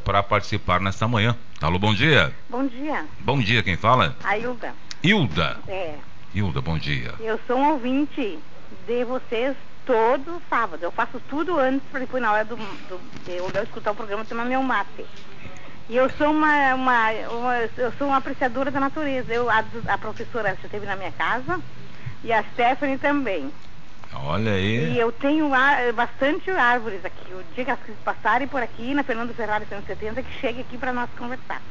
para 0.04 0.22
participar 0.22 0.80
nesta 0.80 1.06
manhã. 1.06 1.36
Alô, 1.60 1.78
bom 1.78 1.94
dia. 1.94 2.34
Bom 2.48 2.66
dia, 2.66 3.06
Bom 3.20 3.38
dia, 3.38 3.62
quem 3.62 3.76
fala? 3.76 4.16
a 4.24 4.38
Hilda. 4.38 4.74
Hilda. 5.02 5.58
É, 5.68 5.96
Hilda, 6.34 6.60
bom 6.62 6.78
dia. 6.78 7.14
eu 7.20 7.38
sou 7.46 7.56
um 7.56 7.72
ouvinte 7.72 8.38
de 8.86 9.04
vocês 9.04 9.54
todo 9.86 10.42
sábado. 10.50 10.82
Eu 10.82 10.90
faço 10.90 11.18
tudo 11.20 11.58
antes 11.58 11.88
para 11.88 12.00
depois 12.00 12.22
na 12.22 12.32
hora 12.32 12.44
do, 12.44 12.56
do 12.56 12.98
de 13.24 13.36
eu 13.36 13.50
escutar 13.62 13.92
o 13.92 13.94
programa 13.94 14.24
tomar 14.24 14.44
meu 14.44 14.62
mate. 14.62 15.06
E 15.88 15.96
eu 15.96 16.10
sou 16.10 16.30
uma, 16.32 16.74
uma, 16.74 17.10
uma- 17.30 17.58
eu 17.76 17.92
sou 17.92 18.08
uma 18.08 18.16
apreciadora 18.16 18.70
da 18.70 18.80
natureza. 18.80 19.32
Eu, 19.32 19.48
a, 19.48 19.64
a 19.86 19.96
professora 19.98 20.48
já 20.60 20.66
esteve 20.66 20.84
na 20.84 20.96
minha 20.96 21.12
casa 21.12 21.60
e 22.24 22.32
a 22.32 22.42
Stephanie 22.52 22.98
também. 22.98 23.52
Olha 24.12 24.50
E 24.50 24.54
aí. 24.54 24.98
eu 24.98 25.12
tenho 25.12 25.54
ar- 25.54 25.92
bastante 25.92 26.50
árvores 26.50 27.04
aqui. 27.04 27.32
O 27.32 27.44
dia 27.54 27.64
que 27.64 27.70
as 27.70 27.78
crianças 27.78 28.02
passarem 28.04 28.48
por 28.48 28.60
aqui, 28.62 28.92
na 28.94 29.04
Fernando 29.04 29.32
Ferrari 29.34 29.64
170, 29.66 30.22
que 30.22 30.32
chegue 30.40 30.60
aqui 30.60 30.76
para 30.76 30.92
nós 30.92 31.08
conversar. 31.16 31.62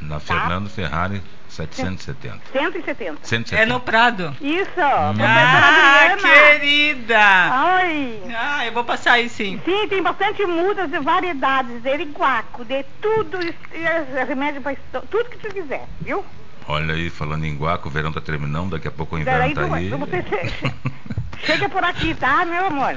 Na 0.00 0.20
Fernando 0.20 0.68
Ferrari 0.70 1.22
770. 1.48 2.40
170. 2.52 3.18
170. 3.22 3.62
É 3.62 3.66
no 3.66 3.80
Prado. 3.80 4.36
Isso, 4.40 4.68
Ah, 4.80 5.12
professora 5.16 6.12
Adriana. 6.12 6.34
querida! 6.34 7.18
Ai. 7.18 8.22
Ah, 8.36 8.66
eu 8.66 8.72
vou 8.72 8.84
passar 8.84 9.12
aí 9.12 9.28
sim. 9.28 9.60
Sim, 9.64 9.88
tem 9.88 10.02
bastante 10.02 10.44
mudas 10.46 10.90
de 10.90 10.98
variedades, 11.00 11.82
de 11.82 11.94
iguaco, 12.02 12.64
de 12.64 12.82
tudo, 13.00 13.42
e- 13.42 13.54
e 13.72 14.24
remédio 14.24 14.60
para 14.62 14.76
tudo 15.10 15.30
que 15.30 15.38
tu 15.38 15.52
quiser, 15.52 15.88
viu? 16.00 16.24
Olha 16.68 16.94
aí, 16.94 17.08
falando 17.08 17.44
em 17.44 17.56
guaco, 17.56 17.88
o 17.88 17.90
verão 17.90 18.12
tá 18.12 18.20
terminando, 18.20 18.72
daqui 18.72 18.86
a 18.86 18.90
pouco 18.90 19.16
o 19.16 19.18
inverno 19.18 19.54
tá 19.54 19.74
aí. 19.74 19.90
chega 21.44 21.66
por 21.66 21.82
aqui, 21.82 22.14
tá, 22.14 22.44
meu 22.44 22.66
amor? 22.66 22.94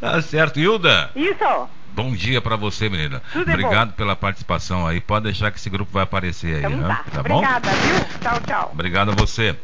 Tá 0.00 0.22
certo, 0.22 0.60
Hilda. 0.60 1.10
Isso. 1.16 1.68
Bom 1.92 2.14
dia 2.14 2.40
pra 2.40 2.54
você, 2.54 2.88
menina. 2.88 3.20
Tudo 3.32 3.50
Obrigado 3.50 3.94
pela 3.94 4.14
participação 4.14 4.86
aí. 4.86 5.00
Pode 5.00 5.24
deixar 5.24 5.50
que 5.50 5.58
esse 5.58 5.68
grupo 5.68 5.90
vai 5.92 6.04
aparecer 6.04 6.64
aí, 6.64 6.72
Então 6.72 6.86
né? 6.86 7.00
tá. 7.12 7.22
bom? 7.24 7.38
Obrigada, 7.38 7.68
viu? 7.70 8.20
Tchau, 8.20 8.40
tchau. 8.46 8.70
Obrigado 8.72 9.10
a 9.10 9.14
você. 9.14 9.56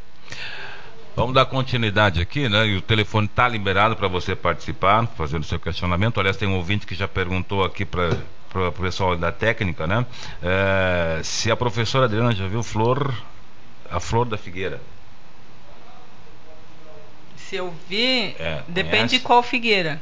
Vamos 1.15 1.33
dar 1.33 1.47
continuidade 1.47 2.21
aqui, 2.21 2.49
né? 2.49 2.67
E 2.67 2.77
o 2.77 2.83
telefone 2.83 3.27
está 3.27 3.49
liberado 3.49 3.95
para 3.95 4.09
você 4.09 4.35
participar, 4.35 5.07
fazendo 5.17 5.45
seu 5.45 5.61
questionamento. 5.61 6.19
Aliás, 6.19 6.37
tem 6.37 6.49
um 6.49 6.57
ouvinte 6.57 6.85
que 6.85 6.97
já 6.97 7.07
perguntou 7.07 7.65
aqui 7.65 7.85
para 7.85 8.11
o 8.55 8.73
pessoal 8.73 9.17
da 9.17 9.31
técnica, 9.31 9.87
né? 9.87 10.05
É, 10.43 11.21
se 11.23 11.51
a 11.51 11.57
professora 11.57 12.07
Adriana 12.07 12.33
já 12.33 12.47
viu 12.49 12.63
flor, 12.63 13.15
a 13.91 14.01
flor 14.01 14.27
da 14.27 14.37
figueira. 14.39 14.81
Se 17.37 17.57
eu 17.57 17.73
vi, 17.89 18.35
É, 18.39 18.63
depende 18.69 18.97
conhece? 18.97 19.19
de 19.19 19.23
qual 19.25 19.43
figueira. 19.43 20.01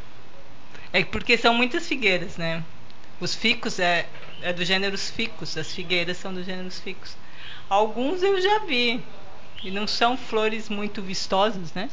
É 0.93 1.05
porque 1.05 1.37
são 1.37 1.53
muitas 1.55 1.87
figueiras, 1.87 2.37
né? 2.37 2.63
Os 3.21 3.35
ficus 3.35 3.79
é, 3.79 4.07
é 4.43 4.53
do 4.53 4.65
gênero 4.65 4.97
ficus, 4.97 5.57
as 5.57 5.73
figueiras 5.73 6.17
são 6.17 6.33
do 6.33 6.43
gênero 6.43 6.71
ficus. 6.71 7.17
Alguns 7.69 8.23
eu 8.23 8.41
já 8.41 8.61
vi. 8.61 9.03
E 9.63 9.71
não 9.71 9.87
são 9.87 10.17
flores 10.17 10.69
muito 10.69 11.03
vistosas, 11.03 11.73
né? 11.73 11.91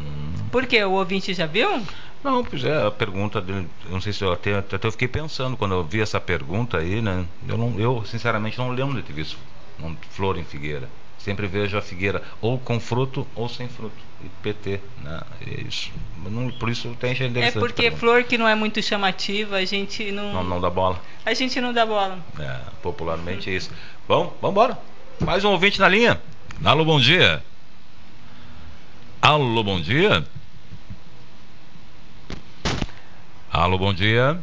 Hum. 0.00 0.32
Por 0.50 0.66
quê? 0.66 0.82
O 0.84 0.92
ouvinte 0.92 1.32
já 1.34 1.46
viu? 1.46 1.82
Não, 2.22 2.44
pois 2.44 2.64
é, 2.64 2.86
a 2.86 2.90
pergunta 2.90 3.40
dele, 3.40 3.68
não 3.88 4.00
sei 4.00 4.12
se 4.12 4.24
eu 4.24 4.32
até, 4.32 4.58
até 4.58 4.86
eu 4.86 4.92
fiquei 4.92 5.06
pensando 5.06 5.56
quando 5.56 5.74
eu 5.74 5.84
vi 5.84 6.00
essa 6.00 6.20
pergunta 6.20 6.78
aí, 6.78 7.00
né? 7.00 7.24
Eu, 7.48 7.56
não, 7.56 7.78
eu 7.78 8.04
sinceramente 8.04 8.58
não 8.58 8.70
lembro 8.70 8.96
de 8.96 9.02
ter 9.02 9.12
visto 9.12 9.38
um 9.80 9.94
flor 10.10 10.36
em 10.36 10.44
figueira. 10.44 10.88
Sempre 11.18 11.46
vejo 11.46 11.76
a 11.76 11.82
figueira 11.82 12.22
ou 12.40 12.58
com 12.58 12.78
fruto 12.78 13.26
ou 13.34 13.48
sem 13.48 13.68
fruto. 13.68 13.96
E 14.24 14.28
PT, 14.42 14.80
né? 15.02 15.20
É 15.46 15.60
isso. 15.62 15.90
Não- 16.16 16.50
por 16.50 16.68
isso 16.68 16.94
tem 16.98 17.14
gente 17.14 17.38
É 17.38 17.50
porque 17.50 17.90
flor 17.90 18.24
que 18.24 18.38
não 18.38 18.48
é 18.48 18.54
muito 18.54 18.82
chamativa, 18.82 19.56
a 19.56 19.64
gente 19.64 20.10
não, 20.10 20.32
não, 20.32 20.44
não 20.44 20.60
dá 20.60 20.70
bola. 20.70 21.00
a 21.24 21.34
gente 21.34 21.60
não 21.60 21.72
dá 21.72 21.84
bola. 21.84 22.18
É, 22.38 22.58
popularmente 22.82 23.50
é 23.50 23.54
isso. 23.54 23.70
Bom, 24.08 24.36
vamos 24.40 24.50
embora. 24.54 24.78
Mais 25.20 25.44
um 25.44 25.50
ouvinte 25.50 25.78
na 25.80 25.88
linha. 25.88 26.20
Alô, 26.64 26.84
bom 26.84 27.00
dia. 27.00 27.44
Alô, 29.20 29.62
bom 29.62 29.80
dia. 29.80 30.24
Alô, 33.52 33.78
bom 33.78 33.92
dia. 33.92 34.38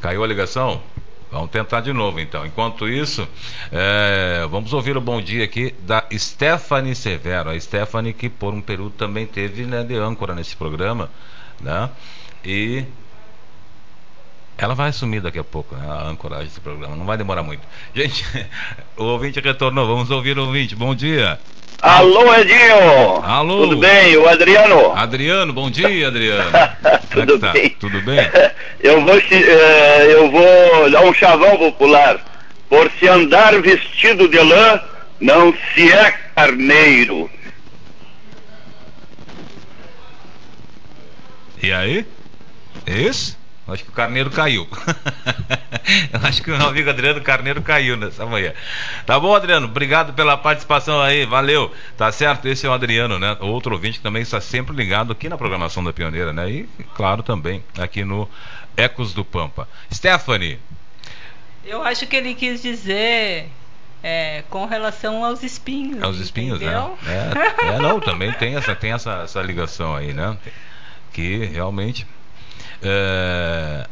Caiu 0.00 0.22
a 0.22 0.26
ligação? 0.26 0.82
Vamos 1.30 1.50
tentar 1.50 1.80
de 1.80 1.92
novo 1.92 2.18
então. 2.20 2.46
Enquanto 2.46 2.88
isso, 2.88 3.28
é, 3.70 4.46
vamos 4.50 4.72
ouvir 4.72 4.96
o 4.96 5.00
bom 5.00 5.20
dia 5.20 5.44
aqui 5.44 5.74
da 5.80 6.04
Stephanie 6.12 6.94
Severo. 6.94 7.50
A 7.50 7.60
Stephanie 7.60 8.12
que 8.12 8.28
por 8.28 8.54
um 8.54 8.62
período 8.62 8.90
também 8.90 9.26
teve 9.26 9.64
né, 9.64 9.82
de 9.82 9.94
âncora 9.94 10.34
nesse 10.34 10.56
programa, 10.56 11.10
né? 11.60 11.90
E 12.44 12.84
ela 14.56 14.74
vai 14.74 14.88
assumir 14.88 15.20
daqui 15.20 15.38
a 15.38 15.44
pouco, 15.44 15.76
né, 15.76 15.86
a 15.86 16.08
ancoragem 16.08 16.46
desse 16.46 16.60
programa. 16.60 16.96
Não 16.96 17.04
vai 17.04 17.16
demorar 17.16 17.42
muito. 17.42 17.62
Gente, 17.94 18.24
o 18.96 19.04
ouvinte 19.04 19.38
retornou. 19.38 19.86
Vamos 19.86 20.10
ouvir 20.10 20.38
o 20.38 20.46
ouvinte. 20.46 20.74
Bom 20.74 20.94
dia. 20.94 21.38
Alô, 21.80 22.34
Edinho! 22.34 23.22
Alô. 23.22 23.68
Tudo 23.68 23.76
bem? 23.76 24.16
O 24.16 24.28
Adriano? 24.28 24.92
Adriano, 24.96 25.52
bom 25.52 25.70
dia, 25.70 26.08
Adriano. 26.08 26.50
É 27.10 27.24
Tudo 27.26 27.38
tá? 27.38 27.52
bem? 27.52 27.70
Tudo 27.70 28.00
bem? 28.02 28.18
Eu 28.80 29.00
vou, 29.04 29.16
eh, 29.16 30.06
eu 30.12 30.30
vou 30.30 30.90
dar 30.90 31.02
um 31.02 31.12
chavão 31.14 31.56
popular. 31.56 32.20
Por 32.68 32.90
se 32.98 33.08
andar 33.08 33.60
vestido 33.62 34.28
de 34.28 34.38
lã, 34.38 34.80
não 35.20 35.52
se 35.74 35.90
é 35.90 36.12
carneiro. 36.36 37.30
E 41.62 41.72
aí? 41.72 42.06
É 42.86 42.98
isso? 43.00 43.37
Acho 43.68 43.84
que 43.84 43.90
o 43.90 43.92
Carneiro 43.92 44.30
caiu. 44.30 44.66
Eu 46.12 46.20
acho 46.22 46.42
que 46.42 46.50
o 46.50 46.56
meu 46.56 46.66
amigo 46.66 46.88
Adriano 46.88 47.20
Carneiro 47.20 47.60
caiu 47.62 47.96
nessa 47.96 48.24
manhã. 48.24 48.52
Tá 49.04 49.20
bom, 49.20 49.34
Adriano? 49.34 49.66
Obrigado 49.66 50.12
pela 50.14 50.36
participação 50.36 51.00
aí. 51.00 51.26
Valeu. 51.26 51.72
Tá 51.96 52.10
certo? 52.10 52.48
Esse 52.48 52.66
é 52.66 52.68
o 52.68 52.72
Adriano, 52.72 53.18
né? 53.18 53.36
Outro 53.40 53.74
ouvinte 53.74 53.98
que 53.98 54.02
também 54.02 54.22
está 54.22 54.40
sempre 54.40 54.74
ligado 54.74 55.12
aqui 55.12 55.28
na 55.28 55.36
programação 55.36 55.84
da 55.84 55.92
Pioneira, 55.92 56.32
né? 56.32 56.50
E, 56.50 56.68
claro, 56.94 57.22
também 57.22 57.62
aqui 57.78 58.04
no 58.04 58.28
Ecos 58.76 59.12
do 59.12 59.24
Pampa. 59.24 59.68
Stephanie. 59.92 60.58
Eu 61.64 61.82
acho 61.82 62.06
que 62.06 62.16
ele 62.16 62.34
quis 62.34 62.62
dizer 62.62 63.50
é, 64.02 64.44
com 64.48 64.64
relação 64.64 65.24
aos 65.24 65.42
espinhos. 65.42 66.02
Aos 66.02 66.18
espinhos, 66.18 66.60
entendeu? 66.60 66.98
né? 67.02 67.32
É, 67.62 67.74
é, 67.74 67.78
não, 67.78 68.00
também 68.00 68.32
tem 68.32 68.56
essa, 68.56 68.74
tem 68.74 68.92
essa, 68.92 69.22
essa 69.24 69.42
ligação 69.42 69.94
aí, 69.94 70.12
né? 70.12 70.36
Que 71.12 71.44
realmente 71.46 72.06
é, 72.82 73.86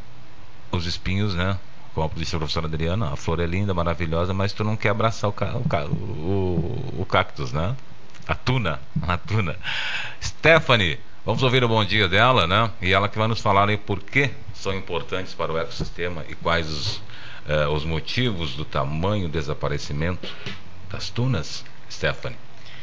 os 0.72 0.86
espinhos, 0.86 1.34
né? 1.34 1.58
Como 1.94 2.10
disse 2.14 2.34
a 2.36 2.38
professora 2.38 2.66
Adriana, 2.66 3.12
a 3.12 3.16
flor 3.16 3.40
é 3.40 3.46
linda, 3.46 3.72
maravilhosa, 3.72 4.34
mas 4.34 4.52
tu 4.52 4.62
não 4.62 4.76
quer 4.76 4.90
abraçar 4.90 5.30
o, 5.30 5.32
ca- 5.32 5.56
o, 5.56 5.66
ca- 5.68 5.86
o, 5.86 6.94
o 7.00 7.06
cactus, 7.06 7.52
né? 7.52 7.74
A 8.28 8.34
tuna, 8.34 8.80
a 9.06 9.16
tuna. 9.16 9.56
Stephanie, 10.22 10.98
vamos 11.24 11.42
ouvir 11.42 11.64
o 11.64 11.68
bom 11.68 11.84
dia 11.84 12.08
dela, 12.08 12.46
né? 12.46 12.70
E 12.82 12.92
ela 12.92 13.08
que 13.08 13.18
vai 13.18 13.28
nos 13.28 13.40
falar 13.40 13.68
aí 13.68 13.76
por 13.78 14.02
que 14.02 14.30
são 14.54 14.74
importantes 14.74 15.32
para 15.34 15.52
o 15.52 15.58
ecossistema 15.58 16.24
e 16.28 16.34
quais 16.34 16.68
os, 16.68 17.02
eh, 17.46 17.66
os 17.68 17.84
motivos 17.84 18.54
do 18.54 18.64
tamanho 18.64 19.28
desaparecimento 19.28 20.28
das 20.90 21.08
tunas. 21.08 21.64
Stephanie, 21.90 22.38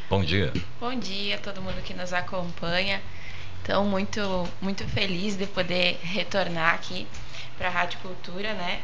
bom 0.10 0.24
dia. 0.24 0.52
Bom 0.80 0.96
dia 0.98 1.36
a 1.36 1.38
todo 1.40 1.62
mundo 1.62 1.82
que 1.84 1.94
nos 1.94 2.14
acompanha. 2.14 3.02
Então, 3.64 3.86
muito, 3.86 4.20
muito 4.62 4.86
feliz 4.90 5.38
de 5.38 5.48
poder 5.48 5.98
retornar 6.04 6.76
aqui 6.76 7.08
para 7.58 7.70
a 7.70 7.72
Rádio 7.72 7.98
Cultura, 8.00 8.54
né? 8.54 8.82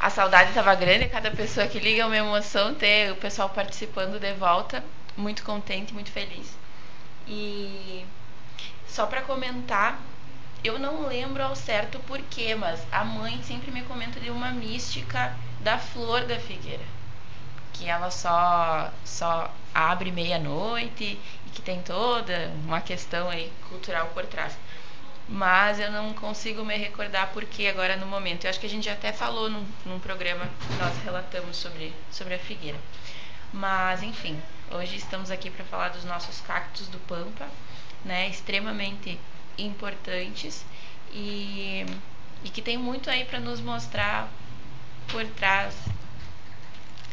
A 0.00 0.10
saudade 0.10 0.48
estava 0.48 0.74
grande, 0.74 1.08
cada 1.08 1.30
pessoa 1.30 1.68
que 1.68 1.78
liga 1.78 2.02
é 2.02 2.06
uma 2.06 2.16
emoção 2.16 2.74
ter 2.74 3.12
o 3.12 3.16
pessoal 3.16 3.48
participando 3.50 4.18
de 4.18 4.32
volta. 4.32 4.82
Muito 5.16 5.44
contente, 5.44 5.94
muito 5.94 6.10
feliz. 6.10 6.56
E 7.28 8.04
só 8.88 9.06
para 9.06 9.22
comentar, 9.22 10.00
eu 10.64 10.76
não 10.76 11.06
lembro 11.06 11.44
ao 11.44 11.54
certo 11.54 12.00
porquê, 12.00 12.56
mas 12.56 12.84
a 12.90 13.04
mãe 13.04 13.40
sempre 13.44 13.70
me 13.70 13.82
comenta 13.82 14.18
de 14.18 14.28
uma 14.28 14.50
mística 14.50 15.36
da 15.60 15.78
flor 15.78 16.24
da 16.24 16.40
figueira 16.40 17.00
que 17.80 17.88
ela 17.88 18.10
só 18.10 18.92
só 19.04 19.50
abre 19.74 20.12
meia-noite 20.12 21.18
que 21.54 21.62
tem 21.62 21.82
toda 21.82 22.52
uma 22.64 22.80
questão 22.80 23.28
aí 23.28 23.52
cultural 23.68 24.08
por 24.08 24.26
trás. 24.26 24.56
Mas 25.28 25.78
eu 25.78 25.92
não 25.92 26.12
consigo 26.14 26.64
me 26.64 26.76
recordar 26.76 27.30
porque 27.32 27.66
agora 27.66 27.96
no 27.96 28.06
momento. 28.06 28.44
Eu 28.44 28.50
acho 28.50 28.58
que 28.58 28.66
a 28.66 28.70
gente 28.70 28.88
até 28.88 29.12
falou 29.12 29.48
num, 29.48 29.64
num 29.86 30.00
programa 30.00 30.44
que 30.44 30.74
nós 30.74 30.96
relatamos 31.04 31.56
sobre, 31.56 31.92
sobre 32.10 32.34
a 32.34 32.38
figueira. 32.38 32.78
Mas 33.52 34.02
enfim, 34.02 34.40
hoje 34.70 34.96
estamos 34.96 35.30
aqui 35.30 35.50
para 35.50 35.64
falar 35.64 35.88
dos 35.90 36.04
nossos 36.04 36.40
cactos 36.40 36.88
do 36.88 36.98
Pampa, 37.00 37.48
né? 38.04 38.28
Extremamente 38.28 39.18
importantes 39.58 40.64
e, 41.12 41.84
e 42.44 42.48
que 42.48 42.62
tem 42.62 42.76
muito 42.76 43.10
aí 43.10 43.24
para 43.24 43.40
nos 43.40 43.60
mostrar 43.60 44.28
por 45.08 45.26
trás 45.26 45.74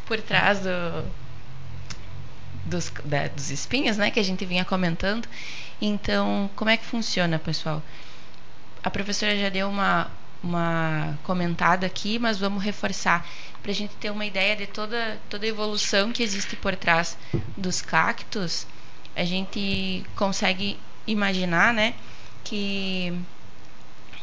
por 0.06 0.22
trás 0.22 0.60
do, 0.62 1.12
dos, 2.68 2.92
da- 3.06 3.28
dos 3.28 3.50
espinhos, 3.52 3.98
né, 3.98 4.12
que 4.12 4.20
a 4.20 4.24
gente 4.24 4.46
vinha 4.46 4.64
comentando. 4.66 5.28
Então, 5.82 6.50
como 6.56 6.70
é 6.70 6.78
que 6.78 6.86
funciona, 6.86 7.40
pessoal? 7.40 7.82
A 8.84 8.90
professora 8.90 9.38
já 9.38 9.50
deu 9.50 9.70
uma, 9.70 10.10
uma 10.42 11.18
comentada 11.24 11.86
aqui, 11.86 12.20
mas 12.20 12.38
vamos 12.38 12.64
reforçar 12.64 13.28
para 13.62 13.72
a 13.72 13.76
gente 13.76 13.96
ter 13.96 14.12
uma 14.12 14.26
ideia 14.26 14.56
de 14.56 14.68
toda, 14.68 15.20
toda 15.30 15.46
a 15.46 15.50
evolução 15.50 16.12
que 16.12 16.24
existe 16.24 16.56
por 16.56 16.76
trás 16.76 17.18
dos 17.56 17.82
cactos. 17.82 18.66
A 19.16 19.24
gente 19.26 20.04
consegue 20.16 20.80
imaginar, 21.06 21.74
né, 21.74 21.94
que 22.44 23.14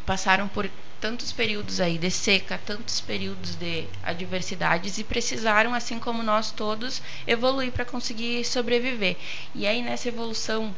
passaram 0.06 0.48
por 0.48 0.68
tantos 1.04 1.32
períodos 1.32 1.82
aí 1.82 1.98
de 1.98 2.10
seca, 2.10 2.58
tantos 2.64 2.98
períodos 2.98 3.56
de 3.56 3.84
adversidades 4.02 4.96
e 4.96 5.04
precisaram, 5.04 5.74
assim 5.74 5.98
como 5.98 6.22
nós 6.22 6.50
todos, 6.50 7.02
evoluir 7.26 7.70
para 7.72 7.84
conseguir 7.84 8.42
sobreviver. 8.42 9.14
E 9.54 9.66
aí 9.66 9.82
nessa 9.82 10.08
evolução 10.08 10.74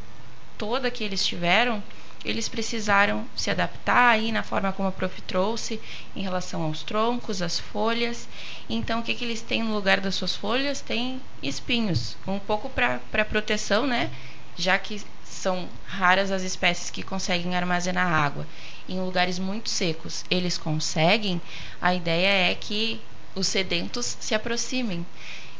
toda 0.59 0.91
que 0.91 1.05
eles 1.05 1.25
tiveram, 1.25 1.81
eles 2.25 2.49
precisaram 2.49 3.25
se 3.37 3.53
adaptar 3.53 4.09
aí 4.09 4.33
na 4.33 4.43
forma 4.43 4.73
como 4.73 4.89
a 4.89 4.93
prof 4.93 5.23
trouxe 5.23 5.81
em 6.17 6.23
relação 6.23 6.65
aos 6.65 6.83
troncos, 6.83 7.41
às 7.41 7.61
folhas. 7.61 8.29
Então, 8.69 8.99
o 8.99 9.03
que, 9.05 9.15
que 9.15 9.25
eles 9.25 9.43
têm 9.43 9.63
no 9.63 9.75
lugar 9.75 10.01
das 10.01 10.17
suas 10.17 10.35
folhas? 10.35 10.81
Tem 10.81 11.23
espinhos, 11.41 12.17
um 12.27 12.41
pouco 12.41 12.69
para 12.69 13.25
proteção, 13.25 13.87
né? 13.87 14.11
Já 14.57 14.77
que 14.77 15.01
são 15.29 15.69
raras 15.87 16.31
as 16.31 16.43
espécies 16.43 16.91
que 16.91 17.03
conseguem 17.03 17.57
armazenar 17.57 18.07
água 18.07 18.47
em 18.89 19.01
lugares 19.01 19.39
muito 19.39 19.69
secos. 19.69 20.25
Eles 20.31 20.57
conseguem, 20.57 21.41
a 21.81 21.95
ideia 21.95 22.51
é 22.51 22.55
que 22.55 23.01
os 23.35 23.47
sedentos 23.47 24.17
se 24.21 24.35
aproximem. 24.35 25.05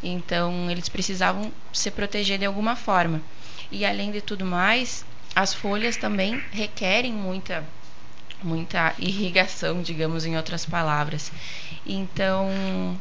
Então, 0.03 0.71
eles 0.71 0.89
precisavam 0.89 1.53
se 1.73 1.91
proteger 1.91 2.39
de 2.39 2.45
alguma 2.45 2.77
forma. 2.77 3.21
E 3.71 3.85
além 3.85 4.13
de 4.13 4.21
tudo 4.21 4.45
mais, 4.45 5.05
as 5.35 5.53
folhas 5.53 5.97
também 5.97 6.43
requerem 6.53 7.13
muita 7.13 7.65
muita 8.43 8.95
irrigação, 8.99 9.83
digamos 9.83 10.27
em 10.27 10.37
outras 10.37 10.67
palavras. 10.67 11.33
Então, 11.87 12.99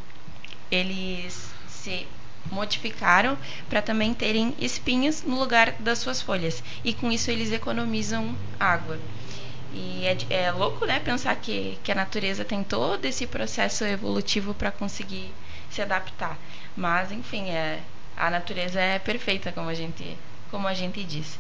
eles 0.72 1.50
se 1.68 2.08
modificaram 2.56 3.38
para 3.70 3.82
também 3.82 4.14
terem 4.14 4.56
espinhos 4.58 5.22
no 5.24 5.38
lugar 5.38 5.74
das 5.78 6.00
suas 6.00 6.22
folhas. 6.22 6.64
E 6.84 6.94
com 6.94 7.12
isso 7.12 7.30
eles 7.30 7.52
economizam 7.52 8.36
água. 8.60 8.98
E 9.74 10.06
é, 10.06 10.18
é 10.30 10.52
louco, 10.52 10.86
né, 10.86 11.00
pensar 11.02 11.36
que, 11.36 11.78
que 11.84 11.92
a 11.92 11.96
natureza 11.96 12.46
tem 12.46 12.64
todo 12.64 13.04
esse 13.04 13.28
processo 13.28 13.84
evolutivo 13.84 14.54
para 14.54 14.72
conseguir 14.72 15.34
se 15.70 15.82
adaptar. 15.82 16.38
Mas, 16.78 17.12
enfim, 17.12 17.50
é, 17.50 17.82
a 18.16 18.30
natureza 18.30 18.80
é 18.80 18.98
perfeita, 18.98 19.52
como 19.52 19.70
a 19.70 19.74
gente, 19.74 20.18
como 20.50 20.66
a 20.66 20.74
gente 20.74 21.04
diz. 21.04 21.38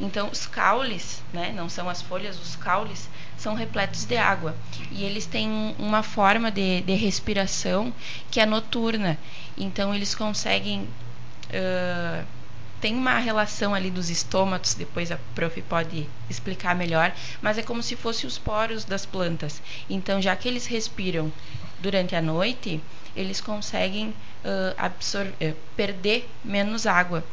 Então, 0.00 0.28
os 0.30 0.46
caules, 0.46 1.22
né, 1.32 1.52
não 1.54 1.68
são 1.68 1.88
as 1.88 2.02
folhas, 2.02 2.38
os 2.40 2.56
caules 2.56 3.08
são 3.36 3.54
repletos 3.54 4.04
de 4.04 4.16
água 4.16 4.54
e 4.90 5.04
eles 5.04 5.26
têm 5.26 5.74
uma 5.78 6.02
forma 6.02 6.50
de, 6.50 6.80
de 6.82 6.94
respiração 6.94 7.92
que 8.30 8.40
é 8.40 8.46
noturna. 8.46 9.18
Então, 9.56 9.94
eles 9.94 10.14
conseguem. 10.14 10.88
Uh, 11.48 12.24
tem 12.80 12.94
uma 12.94 13.18
relação 13.18 13.74
ali 13.74 13.90
dos 13.90 14.10
estômatos, 14.10 14.74
depois 14.74 15.10
a 15.10 15.18
prof 15.34 15.62
pode 15.62 16.06
explicar 16.28 16.74
melhor, 16.74 17.10
mas 17.40 17.56
é 17.56 17.62
como 17.62 17.82
se 17.82 17.96
fossem 17.96 18.28
os 18.28 18.36
poros 18.36 18.84
das 18.84 19.06
plantas. 19.06 19.62
Então, 19.88 20.20
já 20.20 20.36
que 20.36 20.46
eles 20.46 20.66
respiram 20.66 21.32
durante 21.80 22.14
a 22.14 22.20
noite, 22.20 22.80
eles 23.16 23.40
conseguem 23.40 24.08
uh, 24.08 24.74
absorver, 24.76 25.52
uh, 25.52 25.56
perder 25.74 26.28
menos 26.44 26.86
água 26.86 27.24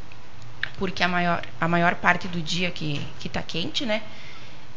porque 0.78 1.02
a 1.02 1.08
maior, 1.08 1.42
a 1.60 1.68
maior 1.68 1.94
parte 1.96 2.28
do 2.28 2.40
dia 2.40 2.70
que 2.70 3.00
está 3.24 3.42
quente, 3.42 3.84
né, 3.86 4.02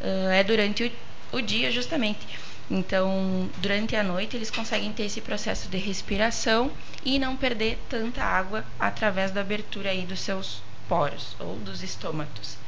uh, 0.00 0.30
é 0.30 0.44
durante 0.44 0.84
o, 1.32 1.38
o 1.38 1.40
dia 1.42 1.70
justamente. 1.70 2.26
Então, 2.70 3.48
durante 3.58 3.96
a 3.96 4.02
noite, 4.02 4.36
eles 4.36 4.50
conseguem 4.50 4.92
ter 4.92 5.04
esse 5.04 5.22
processo 5.22 5.68
de 5.68 5.78
respiração 5.78 6.70
e 7.02 7.18
não 7.18 7.34
perder 7.34 7.78
tanta 7.88 8.22
água 8.22 8.62
através 8.78 9.30
da 9.30 9.40
abertura 9.40 9.90
aí 9.90 10.04
dos 10.04 10.20
seus 10.20 10.62
poros 10.86 11.34
ou 11.38 11.56
dos 11.56 11.82
estômatos. 11.82 12.58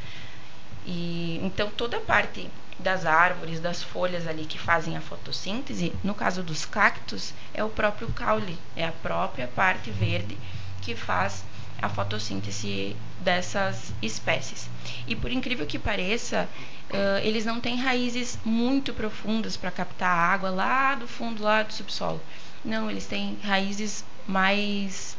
E 0.87 1.39
então 1.43 1.71
toda 1.71 1.99
a 1.99 2.01
parte 2.01 2.49
das 2.79 3.05
árvores, 3.05 3.61
das 3.61 3.83
folhas 3.83 4.27
ali 4.27 4.47
que 4.47 4.59
fazem 4.59 4.97
a 4.97 5.01
fotossíntese, 5.03 5.93
no 6.03 6.15
caso 6.15 6.43
dos 6.43 6.65
cactos, 6.65 7.35
é 7.53 7.63
o 7.63 7.69
próprio 7.69 8.09
caule, 8.13 8.59
é 8.75 8.87
a 8.87 8.93
própria 8.93 9.47
parte 9.47 9.91
verde 9.91 10.39
que 10.81 10.95
faz 10.95 11.45
a 11.81 11.89
fotossíntese 11.89 12.97
dessas 13.21 13.93
espécies. 14.03 14.69
E 15.07 15.15
por 15.15 15.31
incrível 15.31 15.67
que 15.67 15.79
pareça, 15.79 16.49
uh, 16.91 17.19
eles 17.23 17.45
não 17.45 17.61
têm 17.61 17.77
raízes 17.77 18.39
muito 18.45 18.93
profundas 18.93 19.57
para 19.57 19.71
captar 19.71 20.11
a 20.11 20.33
água 20.33 20.51
lá 20.51 20.95
do 20.95 21.07
fundo, 21.07 21.43
lá 21.43 21.63
do 21.63 21.73
subsolo. 21.73 22.21
Não, 22.65 22.91
eles 22.91 23.07
têm 23.07 23.39
raízes 23.43 24.05
mais 24.27 25.17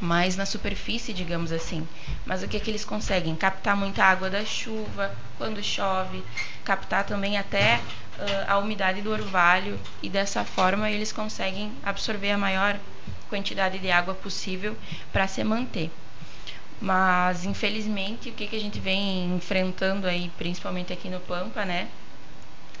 mais 0.00 0.36
na 0.36 0.44
superfície, 0.44 1.12
digamos 1.12 1.52
assim. 1.52 1.86
Mas 2.26 2.42
o 2.42 2.48
que, 2.48 2.56
é 2.56 2.60
que 2.60 2.70
eles 2.70 2.84
conseguem? 2.84 3.34
Captar 3.34 3.76
muita 3.76 4.04
água 4.04 4.28
da 4.28 4.44
chuva, 4.44 5.14
quando 5.38 5.62
chove, 5.62 6.22
captar 6.64 7.04
também 7.04 7.38
até 7.38 7.76
uh, 8.18 8.44
a 8.46 8.58
umidade 8.58 9.00
do 9.00 9.10
orvalho, 9.10 9.78
e 10.02 10.08
dessa 10.08 10.44
forma 10.44 10.90
eles 10.90 11.12
conseguem 11.12 11.72
absorver 11.82 12.32
a 12.32 12.38
maior 12.38 12.78
quantidade 13.28 13.78
de 13.78 13.90
água 13.90 14.14
possível 14.14 14.76
para 15.12 15.26
se 15.26 15.42
manter. 15.44 15.90
Mas 16.80 17.44
infelizmente 17.44 18.30
o 18.30 18.32
que, 18.32 18.46
que 18.46 18.56
a 18.56 18.60
gente 18.60 18.78
vem 18.80 19.34
enfrentando 19.34 20.06
aí, 20.06 20.30
principalmente 20.36 20.92
aqui 20.92 21.08
no 21.08 21.20
Pampa, 21.20 21.64
né? 21.64 21.88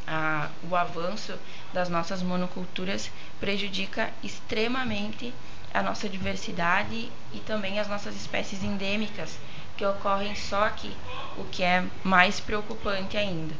A, 0.06 0.50
o 0.68 0.76
avanço 0.76 1.32
das 1.72 1.88
nossas 1.88 2.22
monoculturas 2.22 3.10
prejudica 3.40 4.10
extremamente 4.22 5.32
a 5.72 5.82
nossa 5.82 6.08
diversidade 6.08 7.10
e 7.32 7.38
também 7.40 7.80
as 7.80 7.88
nossas 7.88 8.14
espécies 8.14 8.62
endêmicas 8.62 9.38
que 9.76 9.84
ocorrem 9.84 10.34
só 10.36 10.64
aqui, 10.64 10.94
o 11.36 11.44
que 11.44 11.62
é 11.62 11.84
mais 12.04 12.38
preocupante 12.38 13.16
ainda. 13.16 13.54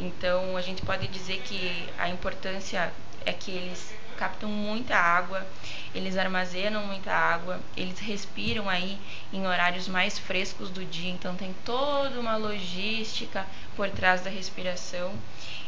Então 0.00 0.56
a 0.56 0.60
gente 0.60 0.82
pode 0.82 1.06
dizer 1.06 1.40
que 1.42 1.88
a 1.96 2.08
importância 2.08 2.92
é 3.24 3.32
que 3.32 3.52
eles 3.52 3.93
captam 4.14 4.48
muita 4.48 4.96
água, 4.96 5.46
eles 5.94 6.16
armazenam 6.16 6.86
muita 6.86 7.12
água, 7.12 7.60
eles 7.76 7.98
respiram 7.98 8.68
aí 8.68 8.98
em 9.32 9.46
horários 9.46 9.86
mais 9.88 10.18
frescos 10.18 10.70
do 10.70 10.84
dia, 10.84 11.10
então 11.10 11.36
tem 11.36 11.54
toda 11.64 12.18
uma 12.18 12.36
logística 12.36 13.46
por 13.76 13.90
trás 13.90 14.22
da 14.22 14.30
respiração 14.30 15.14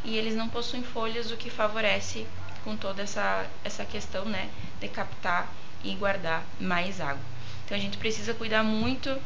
e 0.05 0.17
eles 0.17 0.35
não 0.35 0.49
possuem 0.49 0.83
folhas, 0.83 1.31
o 1.31 1.37
que 1.37 1.51
favorece 1.51 2.27
com 2.65 2.77
toda 2.77 3.03
essa, 3.03 3.47
essa 3.65 3.85
questão 3.85 4.25
né, 4.25 4.49
de 4.81 4.89
captar 4.89 5.49
e 5.85 5.95
guardar 5.95 6.45
mais 6.61 7.01
água. 7.01 7.23
Então 7.65 7.77
a 7.77 7.81
gente 7.81 7.99
precisa 7.99 8.33
cuidar 8.33 8.63
muito 8.63 9.11
uh, 9.11 9.23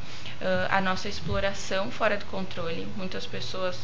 a 0.71 0.81
nossa 0.81 1.09
exploração 1.09 1.91
fora 1.91 2.17
do 2.17 2.25
controle. 2.27 2.87
Muitas 2.97 3.27
pessoas 3.27 3.79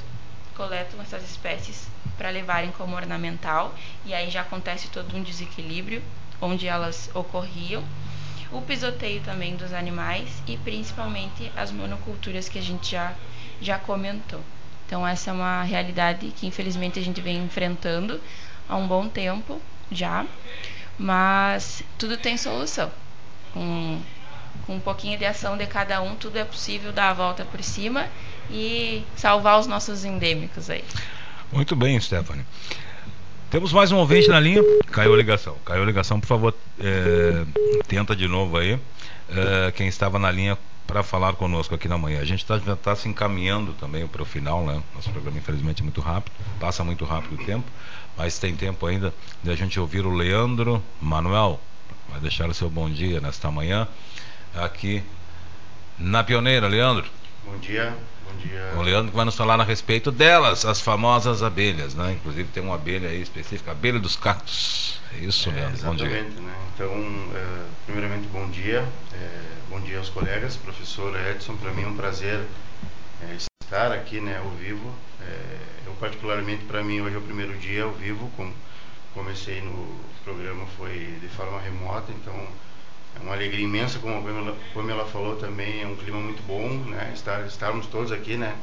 coletam 0.54 1.00
essas 1.00 1.22
espécies 1.22 1.88
para 2.16 2.30
levarem 2.30 2.70
como 2.72 2.96
ornamental 2.96 3.74
e 4.04 4.14
aí 4.14 4.30
já 4.30 4.40
acontece 4.40 4.88
todo 4.88 5.16
um 5.16 5.22
desequilíbrio 5.22 6.02
onde 6.40 6.66
elas 6.66 7.10
ocorriam. 7.14 7.82
O 8.52 8.60
pisoteio 8.62 9.20
também 9.22 9.56
dos 9.56 9.72
animais 9.72 10.28
e 10.46 10.56
principalmente 10.56 11.50
as 11.56 11.72
monoculturas 11.72 12.48
que 12.48 12.58
a 12.58 12.62
gente 12.62 12.92
já, 12.92 13.12
já 13.60 13.78
comentou. 13.78 14.40
Então, 14.86 15.06
essa 15.06 15.30
é 15.30 15.32
uma 15.32 15.64
realidade 15.64 16.28
que 16.28 16.46
infelizmente 16.46 16.98
a 16.98 17.02
gente 17.02 17.20
vem 17.20 17.38
enfrentando 17.38 18.20
há 18.68 18.76
um 18.76 18.86
bom 18.86 19.08
tempo 19.08 19.60
já, 19.90 20.24
mas 20.96 21.82
tudo 21.98 22.16
tem 22.16 22.36
solução. 22.36 22.90
Com, 23.52 24.00
com 24.64 24.76
um 24.76 24.80
pouquinho 24.80 25.18
de 25.18 25.24
ação 25.24 25.56
de 25.56 25.66
cada 25.66 26.00
um, 26.00 26.14
tudo 26.14 26.38
é 26.38 26.44
possível 26.44 26.92
dar 26.92 27.10
a 27.10 27.14
volta 27.14 27.44
por 27.44 27.62
cima 27.64 28.06
e 28.48 29.04
salvar 29.16 29.58
os 29.58 29.66
nossos 29.66 30.04
endêmicos 30.04 30.70
aí. 30.70 30.84
Muito 31.52 31.76
bem, 31.76 31.98
Stephanie. 32.00 32.44
Temos 33.50 33.72
mais 33.72 33.92
um 33.92 33.96
ouvinte 33.96 34.28
na 34.28 34.40
linha. 34.40 34.62
Caiu 34.90 35.14
a 35.14 35.16
ligação. 35.16 35.56
Caiu 35.64 35.82
a 35.82 35.86
ligação, 35.86 36.20
por 36.20 36.26
favor, 36.26 36.54
é, 36.80 37.44
tenta 37.86 38.14
de 38.16 38.26
novo 38.26 38.58
aí. 38.58 38.78
É, 39.28 39.72
quem 39.72 39.88
estava 39.88 40.18
na 40.18 40.30
linha 40.30 40.58
para 40.86 41.02
falar 41.02 41.34
conosco 41.34 41.74
aqui 41.74 41.88
na 41.88 41.98
manhã. 41.98 42.20
A 42.20 42.24
gente 42.24 42.40
está 42.42 42.58
tá 42.76 42.94
se 42.94 43.08
encaminhando 43.08 43.72
também 43.74 44.06
para 44.06 44.22
o 44.22 44.24
final, 44.24 44.64
né? 44.64 44.82
Nosso 44.94 45.10
programa, 45.10 45.38
infelizmente, 45.38 45.80
é 45.80 45.82
muito 45.82 46.00
rápido, 46.00 46.32
passa 46.60 46.84
muito 46.84 47.04
rápido 47.04 47.34
o 47.34 47.44
tempo, 47.44 47.66
mas 48.16 48.38
tem 48.38 48.54
tempo 48.54 48.86
ainda 48.86 49.12
de 49.42 49.50
a 49.50 49.56
gente 49.56 49.78
ouvir 49.80 50.06
o 50.06 50.10
Leandro 50.10 50.82
Manuel. 51.00 51.60
Vai 52.08 52.20
deixar 52.20 52.48
o 52.48 52.54
seu 52.54 52.70
bom 52.70 52.88
dia 52.88 53.20
nesta 53.20 53.50
manhã 53.50 53.88
aqui 54.54 55.02
na 55.98 56.22
Pioneira, 56.22 56.68
Leandro. 56.68 57.06
Bom 57.44 57.58
dia. 57.58 57.96
O 58.76 58.82
Leandro 58.82 59.12
vai 59.12 59.24
nos 59.24 59.34
falar 59.34 59.60
a 59.60 59.64
respeito 59.64 60.10
delas, 60.10 60.64
as 60.64 60.80
famosas 60.80 61.42
abelhas, 61.42 61.94
né? 61.94 62.12
Inclusive 62.12 62.48
tem 62.50 62.62
uma 62.62 62.74
abelha 62.74 63.08
aí 63.08 63.20
específica, 63.20 63.70
abelha 63.72 63.98
dos 63.98 64.16
cactos. 64.16 65.00
É 65.14 65.24
isso, 65.24 65.48
é, 65.48 65.52
Leandro? 65.52 65.74
Exatamente, 65.74 66.02
bom 66.02 66.08
dia. 66.08 66.22
Né? 66.42 66.54
Então, 66.74 66.92
é, 67.34 67.66
primeiramente, 67.86 68.28
bom 68.28 68.48
dia. 68.50 68.84
É, 69.12 69.40
bom 69.70 69.80
dia 69.80 69.98
aos 69.98 70.08
colegas, 70.08 70.56
professor 70.56 71.14
Edson. 71.30 71.56
Para 71.56 71.72
mim 71.72 71.84
é 71.84 71.86
um 71.86 71.96
prazer 71.96 72.40
é, 73.22 73.36
estar 73.62 73.92
aqui, 73.92 74.20
né, 74.20 74.38
ao 74.38 74.50
vivo. 74.50 74.92
Eu 75.84 75.92
particularmente, 75.98 76.64
para 76.64 76.84
mim, 76.84 77.00
hoje 77.00 77.16
é 77.16 77.18
o 77.18 77.22
primeiro 77.22 77.56
dia 77.58 77.84
ao 77.84 77.92
vivo. 77.92 78.30
Com, 78.36 78.52
comecei 79.14 79.60
no 79.60 79.98
programa 80.22 80.66
foi 80.76 81.18
de 81.20 81.28
forma 81.28 81.60
remota, 81.60 82.12
então 82.12 82.34
é 83.16 83.22
uma 83.22 83.32
alegria 83.34 83.64
imensa, 83.64 83.98
como 83.98 84.18
a 84.18 84.20
Pamela, 84.20 84.56
como 84.72 84.90
ela 84.90 85.06
falou 85.06 85.36
também, 85.36 85.82
é 85.82 85.86
um 85.86 85.96
clima 85.96 86.18
muito 86.18 86.42
bom, 86.46 86.68
né? 86.90 87.10
Estar, 87.14 87.46
estarmos 87.46 87.86
todos 87.86 88.12
aqui, 88.12 88.36
né? 88.36 88.56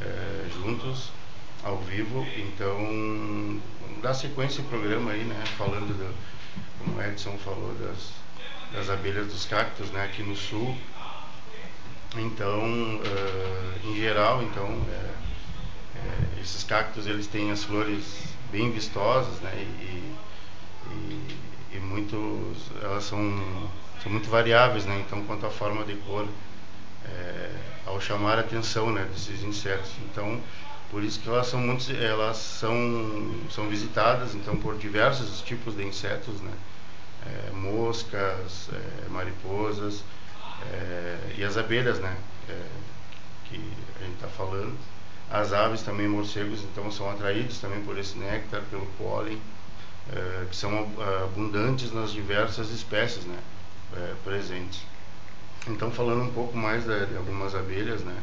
É, 0.00 0.46
juntos. 0.54 1.10
ao 1.64 1.78
vivo. 1.78 2.26
Então, 2.36 3.60
dá 4.02 4.12
sequência 4.12 4.62
ao 4.62 4.68
programa 4.68 5.12
aí, 5.12 5.22
né? 5.24 5.42
Falando, 5.56 5.96
do, 5.96 6.14
como 6.78 6.98
o 6.98 7.02
Edson 7.02 7.38
falou, 7.38 7.74
das, 7.74 8.12
das 8.72 8.90
abelhas 8.90 9.26
dos 9.26 9.44
cactos, 9.46 9.90
né? 9.90 10.04
Aqui 10.04 10.22
no 10.22 10.34
sul. 10.34 10.76
Então, 12.16 12.60
uh, 12.60 13.88
em 13.88 13.96
geral, 13.96 14.42
então, 14.42 14.66
é, 14.66 15.98
é, 15.98 16.40
esses 16.42 16.62
cactos 16.62 17.06
eles 17.06 17.26
têm 17.26 17.50
as 17.50 17.64
flores 17.64 18.04
bem 18.50 18.70
vistosas, 18.70 19.40
né? 19.40 19.52
E, 19.56 20.14
e, 20.90 21.51
e 21.74 21.78
muitos, 21.78 22.70
elas 22.82 23.04
são, 23.04 23.18
são 24.02 24.12
muito 24.12 24.28
variáveis, 24.28 24.84
né? 24.84 25.02
Então, 25.06 25.22
quanto 25.24 25.46
à 25.46 25.50
forma 25.50 25.84
de 25.84 25.94
cor, 25.96 26.26
é, 27.06 27.50
ao 27.86 28.00
chamar 28.00 28.38
a 28.38 28.40
atenção, 28.40 28.92
né? 28.92 29.06
Desses 29.12 29.42
insetos. 29.42 29.90
Então, 30.10 30.40
por 30.90 31.02
isso 31.02 31.18
que 31.20 31.28
elas 31.28 31.46
são 31.46 31.60
muito, 31.60 31.90
elas 31.92 32.36
são, 32.36 32.74
são 33.50 33.68
visitadas, 33.68 34.34
então, 34.34 34.56
por 34.56 34.76
diversos 34.76 35.40
tipos 35.40 35.74
de 35.76 35.84
insetos, 35.84 36.40
né? 36.40 36.52
É, 37.24 37.50
moscas, 37.52 38.68
é, 38.72 39.08
mariposas 39.08 40.04
é, 40.72 41.34
e 41.38 41.44
as 41.44 41.56
abelhas, 41.56 41.98
né? 41.98 42.16
É, 42.48 42.66
que 43.48 43.56
a 44.00 44.04
gente 44.04 44.14
está 44.14 44.28
falando. 44.28 44.76
As 45.30 45.52
aves 45.54 45.80
também, 45.80 46.06
morcegos, 46.06 46.62
então 46.62 46.90
são 46.90 47.10
atraídos 47.10 47.58
também 47.58 47.82
por 47.82 47.96
esse 47.96 48.18
néctar, 48.18 48.60
pelo 48.70 48.84
pólen, 48.98 49.40
é, 50.10 50.46
que 50.48 50.56
são 50.56 50.88
abundantes 51.24 51.92
nas 51.92 52.12
diversas 52.12 52.70
espécies, 52.70 53.24
né? 53.24 53.38
É, 53.96 54.14
presentes. 54.24 54.82
Então, 55.68 55.90
falando 55.90 56.22
um 56.22 56.32
pouco 56.32 56.56
mais 56.56 56.84
de, 56.84 57.06
de 57.06 57.16
algumas 57.16 57.54
abelhas, 57.54 58.02
né? 58.02 58.16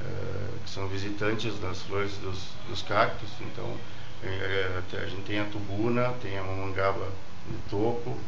É, 0.00 0.64
que 0.64 0.70
são 0.70 0.86
visitantes 0.88 1.58
das 1.60 1.80
flores 1.82 2.12
dos, 2.18 2.48
dos 2.68 2.82
cactos. 2.82 3.30
Então, 3.40 3.76
a 4.22 5.06
gente 5.06 5.22
tem 5.22 5.40
a 5.40 5.44
tubuna, 5.44 6.12
tem 6.20 6.38
a 6.38 6.42
mamangaba 6.42 7.08
do 7.46 7.70
toco, 7.70 8.18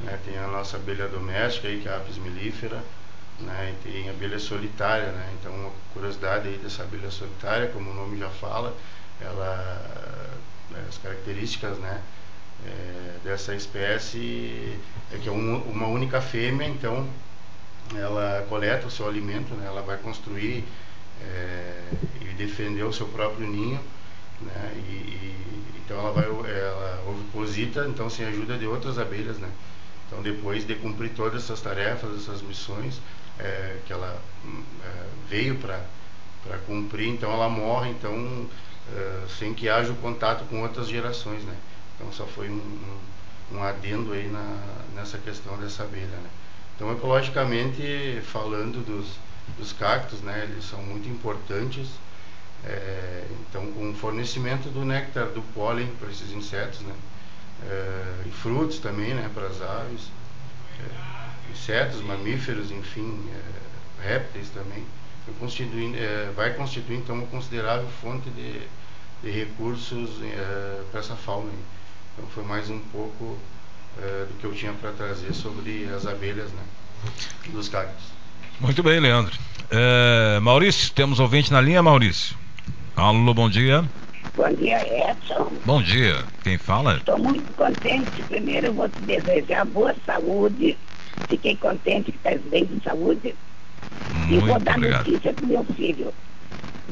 né? 0.00 0.18
tem 0.24 0.36
a 0.38 0.46
nossa 0.46 0.76
abelha 0.76 1.08
doméstica, 1.08 1.68
aí, 1.68 1.80
que 1.80 1.88
é 1.88 1.92
a 1.92 1.96
apis 1.96 2.16
mellifera, 2.16 2.82
né? 3.40 3.74
e 3.74 3.88
tem 3.88 4.08
a 4.08 4.12
abelha 4.12 4.38
solitária. 4.38 5.12
Né? 5.12 5.34
Então, 5.38 5.52
uma 5.54 5.70
curiosidade 5.92 6.48
aí 6.48 6.58
dessa 6.58 6.82
abelha 6.82 7.10
solitária, 7.10 7.68
como 7.68 7.90
o 7.90 7.94
nome 7.94 8.18
já 8.18 8.30
fala, 8.30 8.74
ela, 9.20 10.20
as 10.88 10.98
características 10.98 11.78
né? 11.78 12.02
É, 12.66 13.18
dessa 13.24 13.54
espécie 13.54 14.78
é 15.12 15.18
que 15.18 15.28
é 15.28 15.32
uma, 15.32 15.58
uma 15.58 15.86
única 15.86 16.20
fêmea, 16.20 16.68
então 16.68 17.08
ela 17.94 18.44
coleta 18.48 18.86
o 18.86 18.90
seu 18.90 19.06
alimento, 19.08 19.54
né? 19.54 19.66
ela 19.66 19.82
vai 19.82 19.96
construir 19.98 20.64
é, 21.20 21.82
e 22.20 22.24
defender 22.34 22.84
o 22.84 22.92
seu 22.92 23.06
próprio 23.08 23.46
ninho, 23.46 23.80
né? 24.40 24.72
E, 24.76 24.92
e, 24.92 25.62
então 25.84 25.98
ela 25.98 26.12
vai, 26.12 26.24
ela 26.24 27.04
oviposita, 27.08 27.86
então 27.86 28.08
sem 28.08 28.26
ajuda 28.26 28.56
de 28.56 28.66
outras 28.66 28.98
abelhas, 28.98 29.38
né? 29.38 29.50
Então 30.06 30.22
depois 30.22 30.66
de 30.66 30.74
cumprir 30.76 31.10
todas 31.10 31.44
essas 31.44 31.60
tarefas, 31.60 32.22
essas 32.22 32.42
missões 32.42 33.00
é, 33.38 33.78
que 33.86 33.92
ela 33.92 34.20
é, 34.84 35.06
veio 35.28 35.56
para 35.56 35.80
para 36.44 36.58
cumprir, 36.58 37.08
então 37.08 37.32
ela 37.32 37.48
morre, 37.48 37.90
então 37.90 38.48
é, 38.92 39.20
sem 39.38 39.54
que 39.54 39.68
haja 39.68 39.92
o 39.92 39.96
contato 39.96 40.44
com 40.46 40.62
outras 40.62 40.88
gerações, 40.88 41.44
né? 41.44 41.54
Então 42.02 42.12
só 42.12 42.26
foi 42.26 42.50
um, 42.50 42.54
um, 43.52 43.56
um 43.56 43.62
adendo 43.62 44.12
aí 44.12 44.28
na, 44.28 44.58
nessa 44.94 45.16
questão 45.18 45.56
dessa 45.56 45.84
abelha, 45.84 46.06
né? 46.06 46.30
Então 46.74 46.92
ecologicamente 46.92 48.20
falando 48.24 48.84
dos 48.84 49.16
dos 49.58 49.72
cactos, 49.72 50.20
né? 50.20 50.48
Eles 50.50 50.64
são 50.64 50.82
muito 50.82 51.08
importantes. 51.08 51.88
É, 52.64 53.24
então, 53.40 53.66
com 53.72 53.90
o 53.90 53.94
fornecimento 53.94 54.68
do 54.68 54.84
néctar, 54.84 55.26
do 55.26 55.42
pólen 55.54 55.88
para 55.98 56.08
esses 56.10 56.30
insetos, 56.32 56.80
né? 56.80 56.94
É, 57.64 58.22
e 58.26 58.30
frutos 58.30 58.78
também, 58.78 59.14
né? 59.14 59.30
Para 59.34 59.46
as 59.46 59.60
aves, 59.60 60.08
é, 60.80 61.52
insetos, 61.52 62.00
mamíferos, 62.02 62.70
enfim, 62.70 63.28
é, 63.34 64.08
répteis 64.08 64.48
também, 64.50 64.84
constituindo, 65.38 65.96
é, 65.96 66.32
vai 66.34 66.54
constituir 66.54 66.96
então 66.96 67.16
uma 67.16 67.26
considerável 67.26 67.88
fonte 68.00 68.28
de, 68.30 68.60
de 69.22 69.30
recursos 69.30 70.10
é, 70.22 70.82
para 70.90 71.00
essa 71.00 71.16
fauna. 71.16 71.50
Então, 72.16 72.28
foi 72.34 72.44
mais 72.44 72.68
um 72.70 72.78
pouco 72.78 73.36
do 74.28 74.38
que 74.40 74.44
eu 74.44 74.54
tinha 74.54 74.72
para 74.72 74.92
trazer 74.92 75.32
sobre 75.34 75.86
as 75.94 76.06
abelhas, 76.06 76.50
né? 76.52 76.62
Dos 77.52 77.68
cactos. 77.68 78.04
Muito 78.60 78.82
bem, 78.82 79.00
Leandro. 79.00 79.32
É, 79.70 80.38
Maurício, 80.40 80.92
temos 80.92 81.18
ouvinte 81.20 81.52
na 81.52 81.60
linha, 81.60 81.82
Maurício. 81.82 82.36
Alô, 82.96 83.34
bom 83.34 83.48
dia. 83.48 83.84
Bom 84.36 84.48
dia, 84.54 85.10
Edson. 85.10 85.52
Bom 85.64 85.82
dia. 85.82 86.24
Quem 86.42 86.56
fala? 86.58 86.96
Estou 86.96 87.18
muito 87.18 87.52
contente. 87.54 88.22
Primeiro 88.22 88.68
eu 88.68 88.74
vou 88.74 88.88
te 88.88 89.00
desejar 89.00 89.64
boa 89.66 89.94
saúde. 90.06 90.76
Fiquei 91.28 91.56
contente 91.56 92.12
que 92.12 92.18
está 92.18 92.30
bem 92.50 92.64
de 92.64 92.82
saúde. 92.84 93.34
Muito 94.12 94.46
e 94.46 94.50
vou 94.50 94.60
dar 94.60 94.76
obrigado. 94.76 95.06
notícia 95.06 95.32
para 95.32 95.46
meu 95.46 95.64
filho. 95.64 96.12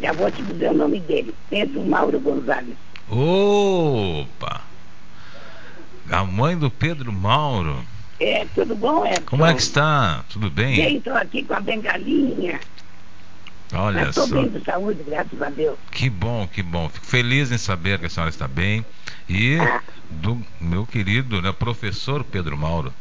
Já 0.03 0.13
vou 0.13 0.31
te 0.31 0.43
dizer 0.43 0.71
o 0.71 0.75
nome 0.75 1.01
dele. 1.01 1.35
Pedro 1.49 1.85
Mauro 1.85 2.19
Gonzalez. 2.21 2.77
Opa! 3.09 4.70
A 6.11 6.25
mãe 6.25 6.57
do 6.57 6.71
Pedro 6.71 7.13
Mauro. 7.13 7.85
É, 8.19 8.45
tudo 8.55 8.75
bom, 8.75 9.05
é? 9.07 9.19
Como 9.21 9.47
é 9.47 9.55
que 9.55 9.63
está? 9.63 10.25
Tudo 10.29 10.51
bem? 10.51 10.77
Bem, 10.77 10.97
estou 10.99 11.15
aqui 11.15 11.43
com 11.43 11.55
a 11.55 11.61
bengalinha. 11.61 12.61
Olha 13.73 14.09
Estou 14.09 14.27
só. 14.27 14.35
bem 14.35 14.49
de 14.51 14.65
saúde, 14.65 15.03
graças 15.07 15.41
a 15.41 15.49
Deus. 15.49 15.79
Que 15.93 16.11
bom, 16.11 16.47
que 16.53 16.63
bom. 16.63 16.89
Fico 16.89 17.07
feliz 17.07 17.53
em 17.53 17.59
saber 17.59 17.99
que 18.01 18.07
a 18.07 18.11
senhora 18.11 18.29
está 18.31 18.49
bem. 18.49 18.85
E 19.29 19.57
Ah. 19.59 19.81
do 20.11 20.43
meu 20.61 20.85
querido 20.85 21.41
né, 21.41 21.53
professor 21.53 22.25
Pedro 22.25 22.57
Mauro. 22.59 22.93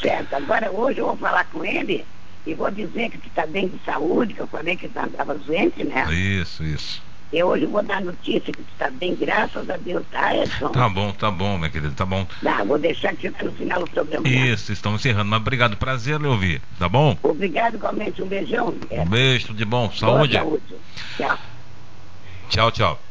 Certo, 0.00 0.34
agora 0.34 0.70
hoje 0.70 0.98
eu 0.98 1.06
vou 1.06 1.16
falar 1.16 1.44
com 1.46 1.64
ele 1.64 2.04
e 2.46 2.54
vou 2.54 2.70
dizer 2.70 3.08
que 3.10 3.26
está 3.28 3.46
bem 3.46 3.68
de 3.68 3.78
saúde, 3.84 4.34
que 4.34 4.40
eu 4.40 4.46
falei 4.48 4.76
que 4.76 4.86
estava 4.86 5.34
doente, 5.34 5.82
né? 5.84 6.12
Isso, 6.12 6.62
isso. 6.62 7.02
Hoje 7.40 7.64
eu 7.64 7.70
vou 7.70 7.82
dar 7.82 8.02
notícia 8.02 8.52
que 8.52 8.62
tu 8.62 8.72
está 8.72 8.90
bem, 8.90 9.14
graças 9.14 9.70
a 9.70 9.76
Deus, 9.78 10.04
tá, 10.10 10.36
Edson? 10.36 10.68
Tá 10.68 10.88
bom, 10.88 11.12
tá 11.12 11.30
bom, 11.30 11.56
minha 11.56 11.70
querida, 11.70 11.94
tá 11.96 12.04
bom. 12.04 12.26
Tá, 12.42 12.62
vou 12.62 12.78
deixar 12.78 13.10
aqui 13.10 13.32
no 13.42 13.52
final 13.52 13.80
do 13.80 13.86
programa. 13.88 14.28
Isso, 14.28 14.70
estamos 14.70 15.00
encerrando. 15.00 15.30
Mas 15.30 15.40
obrigado, 15.40 15.76
prazer 15.76 16.20
lhe 16.20 16.26
ouvir, 16.26 16.60
tá 16.78 16.88
bom? 16.88 17.16
Obrigado, 17.22 17.76
igualmente. 17.76 18.22
Um 18.22 18.26
beijão. 18.26 18.74
Um 18.90 19.06
beijo, 19.06 19.46
tudo 19.46 19.56
de 19.56 19.64
bom, 19.64 19.90
saúde. 19.92 20.36
Boa 20.36 20.44
saúde. 20.44 20.74
Tchau. 21.16 21.38
Tchau, 22.50 22.70
tchau. 22.70 23.02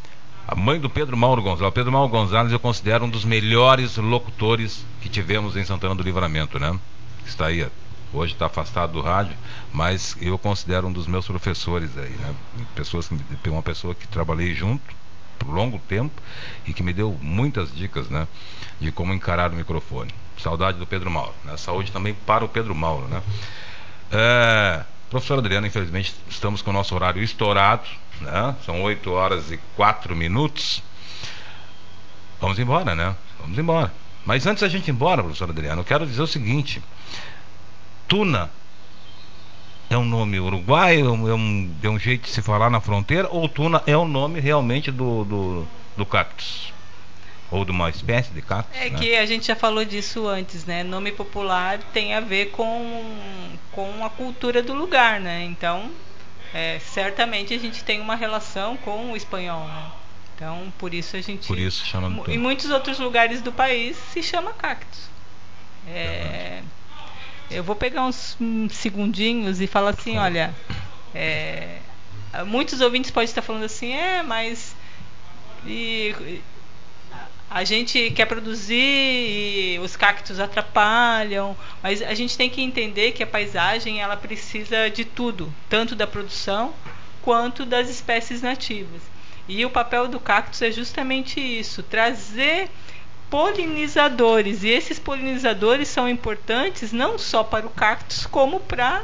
A 0.47 0.55
mãe 0.55 0.79
do 0.79 0.89
Pedro 0.89 1.17
Mauro 1.17 1.41
Gonzalez. 1.41 1.73
Pedro 1.73 1.91
Mauro 1.91 2.09
Gonzalez 2.09 2.51
eu 2.51 2.59
considero 2.59 3.05
um 3.05 3.09
dos 3.09 3.25
melhores 3.25 3.97
locutores 3.97 4.85
que 5.01 5.09
tivemos 5.09 5.55
em 5.55 5.63
Santana 5.63 5.95
do 5.95 6.03
Livramento, 6.03 6.59
né? 6.59 6.77
Está 7.25 7.47
aí, 7.47 7.65
hoje 8.13 8.33
está 8.33 8.45
afastado 8.47 8.93
do 8.93 9.01
rádio, 9.01 9.35
mas 9.71 10.15
eu 10.21 10.37
considero 10.37 10.87
um 10.87 10.91
dos 10.91 11.07
meus 11.07 11.25
professores 11.25 11.97
aí, 11.97 12.09
né? 12.09 12.33
Pessoas, 12.75 13.07
que- 13.43 13.49
uma 13.49 13.61
pessoa 13.63 13.95
que 13.95 14.07
trabalhei 14.07 14.53
junto 14.53 14.83
por 15.39 15.49
longo 15.49 15.79
tempo 15.79 16.21
e 16.65 16.73
que 16.73 16.83
me 16.83 16.93
deu 16.93 17.17
muitas 17.21 17.73
dicas, 17.73 18.09
né? 18.09 18.27
De 18.79 18.91
como 18.91 19.13
encarar 19.13 19.51
o 19.51 19.55
microfone. 19.55 20.11
Saudade 20.37 20.77
do 20.77 20.87
Pedro 20.87 21.09
Mauro, 21.11 21.33
né? 21.43 21.55
Saúde 21.57 21.91
também 21.91 22.13
para 22.13 22.43
o 22.43 22.49
Pedro 22.49 22.73
Mauro, 22.75 23.07
né? 23.07 23.21
É, 24.11 24.83
professora 25.09 25.39
Adriana, 25.39 25.67
infelizmente 25.67 26.13
estamos 26.29 26.61
com 26.61 26.69
o 26.71 26.73
nosso 26.73 26.93
horário 26.95 27.21
estourado, 27.23 27.87
né? 28.19 28.55
São 28.65 28.81
8 28.81 29.11
horas 29.11 29.51
e 29.51 29.57
4 29.75 30.15
minutos. 30.15 30.81
Vamos 32.39 32.57
embora, 32.59 32.95
né? 32.95 33.15
Vamos 33.39 33.57
embora. 33.57 33.91
Mas 34.25 34.45
antes 34.45 34.61
da 34.61 34.67
gente 34.69 34.87
ir 34.87 34.91
embora, 34.91 35.23
professora 35.23 35.51
Adriana, 35.51 35.81
eu 35.81 35.85
quero 35.85 36.05
dizer 36.05 36.21
o 36.21 36.27
seguinte: 36.27 36.81
Tuna 38.11 38.49
é 39.89 39.97
um 39.97 40.03
nome 40.03 40.37
uruguaio, 40.37 41.05
é 41.05 41.09
um, 41.09 41.29
é 41.29 41.33
um, 41.33 41.75
é 41.81 41.89
um 41.89 41.97
jeito 41.97 42.23
de 42.23 42.29
se 42.29 42.41
falar 42.41 42.69
na 42.69 42.81
fronteira, 42.81 43.29
ou 43.31 43.47
Tuna 43.47 43.81
é 43.87 43.95
o 43.95 44.05
nome 44.05 44.41
realmente 44.41 44.91
do, 44.91 45.23
do, 45.23 45.67
do 45.95 46.05
cactus? 46.05 46.73
Ou 47.49 47.63
de 47.63 47.71
uma 47.71 47.89
espécie 47.89 48.33
de 48.33 48.41
cactus? 48.41 48.77
É 48.77 48.89
né? 48.89 48.99
que 48.99 49.15
a 49.15 49.25
gente 49.25 49.47
já 49.47 49.55
falou 49.55 49.85
disso 49.85 50.27
antes, 50.27 50.65
né? 50.65 50.83
Nome 50.83 51.13
popular 51.13 51.79
tem 51.93 52.13
a 52.13 52.19
ver 52.19 52.51
com, 52.51 53.17
com 53.71 54.03
a 54.03 54.09
cultura 54.09 54.61
do 54.61 54.73
lugar, 54.73 55.21
né? 55.21 55.45
Então, 55.45 55.89
é, 56.53 56.79
certamente 56.79 57.53
a 57.53 57.57
gente 57.57 57.81
tem 57.81 58.01
uma 58.01 58.15
relação 58.15 58.75
com 58.75 59.13
o 59.13 59.15
espanhol, 59.15 59.65
né? 59.65 59.85
Então, 60.35 60.73
por 60.77 60.93
isso 60.93 61.15
a 61.15 61.21
gente. 61.21 61.47
Por 61.47 61.57
isso 61.57 61.85
chama. 61.85 62.25
Em 62.27 62.37
muitos 62.37 62.69
outros 62.71 62.99
lugares 62.99 63.41
do 63.41 63.53
país 63.53 63.95
se 64.11 64.21
chama 64.21 64.51
cactus. 64.51 65.09
É, 65.87 66.61
eu 67.49 67.63
vou 67.63 67.75
pegar 67.75 68.05
uns 68.05 68.37
segundinhos 68.71 69.59
e 69.59 69.67
falar 69.67 69.91
assim, 69.91 70.17
olha, 70.17 70.53
é, 71.13 71.79
muitos 72.45 72.81
ouvintes 72.81 73.11
podem 73.11 73.25
estar 73.25 73.41
falando 73.41 73.63
assim, 73.63 73.91
é, 73.93 74.23
mas 74.23 74.75
e 75.65 76.41
a 77.49 77.63
gente 77.65 78.11
quer 78.11 78.25
produzir 78.25 78.75
e 78.75 79.79
os 79.83 79.95
cactos 79.95 80.39
atrapalham, 80.39 81.55
mas 81.83 82.01
a 82.01 82.13
gente 82.13 82.37
tem 82.37 82.49
que 82.49 82.61
entender 82.61 83.11
que 83.11 83.21
a 83.21 83.27
paisagem 83.27 84.01
ela 84.01 84.15
precisa 84.15 84.89
de 84.89 85.03
tudo, 85.03 85.53
tanto 85.69 85.93
da 85.93 86.07
produção 86.07 86.73
quanto 87.21 87.65
das 87.65 87.89
espécies 87.89 88.41
nativas. 88.41 89.01
E 89.47 89.65
o 89.65 89.69
papel 89.69 90.07
do 90.07 90.19
cactus 90.19 90.61
é 90.61 90.71
justamente 90.71 91.39
isso, 91.41 91.83
trazer 91.83 92.69
polinizadores. 93.31 94.61
E 94.61 94.69
esses 94.69 94.99
polinizadores 94.99 95.87
são 95.87 96.07
importantes 96.07 96.91
não 96.91 97.17
só 97.17 97.43
para 97.43 97.65
o 97.65 97.69
cactus, 97.69 98.27
como 98.27 98.59
para 98.59 99.03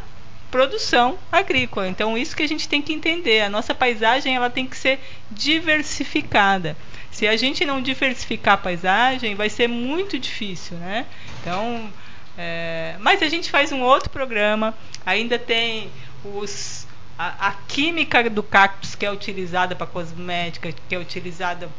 produção 0.51 1.17
agrícola. 1.31 1.87
Então 1.87 2.17
isso 2.17 2.35
que 2.35 2.43
a 2.43 2.47
gente 2.47 2.67
tem 2.67 2.81
que 2.81 2.93
entender. 2.93 3.41
A 3.41 3.49
nossa 3.49 3.73
paisagem 3.73 4.35
ela 4.35 4.49
tem 4.49 4.67
que 4.67 4.77
ser 4.77 4.99
diversificada. 5.31 6.75
Se 7.09 7.25
a 7.27 7.37
gente 7.37 7.65
não 7.65 7.81
diversificar 7.81 8.55
a 8.55 8.57
paisagem, 8.57 9.33
vai 9.33 9.49
ser 9.49 9.67
muito 9.67 10.19
difícil, 10.19 10.77
né? 10.77 11.05
Então, 11.41 11.89
é... 12.37 12.95
mas 12.99 13.23
a 13.23 13.29
gente 13.29 13.49
faz 13.49 13.71
um 13.71 13.81
outro 13.81 14.09
programa. 14.09 14.77
Ainda 15.05 15.39
tem 15.39 15.89
os 16.23 16.85
a, 17.17 17.47
a 17.47 17.51
química 17.67 18.29
do 18.29 18.43
cactus 18.43 18.93
que 18.93 19.05
é 19.05 19.11
utilizada 19.11 19.75
para 19.75 19.87
cosmética, 19.87 20.71
que 20.87 20.93
é 20.93 20.99
utilizada 20.99 21.69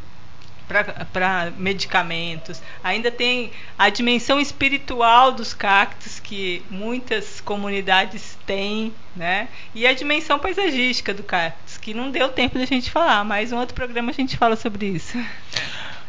para 0.69 1.51
medicamentos. 1.57 2.63
Ainda 2.85 3.11
tem 3.11 3.51
a 3.77 3.89
dimensão 3.89 4.39
espiritual 4.39 5.33
dos 5.33 5.55
cactos 5.55 6.21
que 6.21 6.63
muitas 6.71 7.41
comunidades 7.41 8.39
têm, 8.47 8.93
né? 9.17 9.49
E 9.75 9.87
a 9.87 9.95
dimensão 9.95 10.39
paisagística 10.39 11.15
do 11.15 11.23
cactus, 11.23 11.79
que 11.79 11.95
não 11.95 12.11
deu 12.11 12.29
tempo 12.29 12.59
da 12.59 12.67
gente 12.67 12.91
falar, 12.91 13.25
mas 13.25 13.51
um 13.53 13.59
outro 13.59 13.75
programa 13.75 14.11
a 14.11 14.15
gente 14.15 14.37
fala 14.37 14.57
sobre 14.57 14.87
isso. 14.87 15.19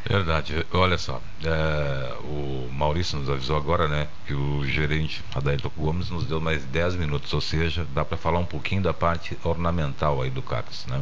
Verdade. 0.05 0.65
Olha 0.71 0.97
só, 0.97 1.21
é, 1.43 2.13
o 2.23 2.69
Maurício 2.71 3.19
nos 3.19 3.29
avisou 3.29 3.57
agora, 3.57 3.87
né, 3.87 4.07
que 4.25 4.33
o 4.33 4.65
gerente 4.65 5.21
Adailton 5.35 5.71
Gomes 5.77 6.09
nos 6.09 6.25
deu 6.25 6.39
mais 6.39 6.63
10 6.65 6.95
minutos, 6.95 7.33
ou 7.33 7.41
seja, 7.41 7.85
dá 7.93 8.05
para 8.05 8.17
falar 8.17 8.39
um 8.39 8.45
pouquinho 8.45 8.81
da 8.81 8.93
parte 8.93 9.37
ornamental 9.43 10.21
aí 10.21 10.29
do 10.29 10.41
cactus, 10.41 10.85
né? 10.87 11.01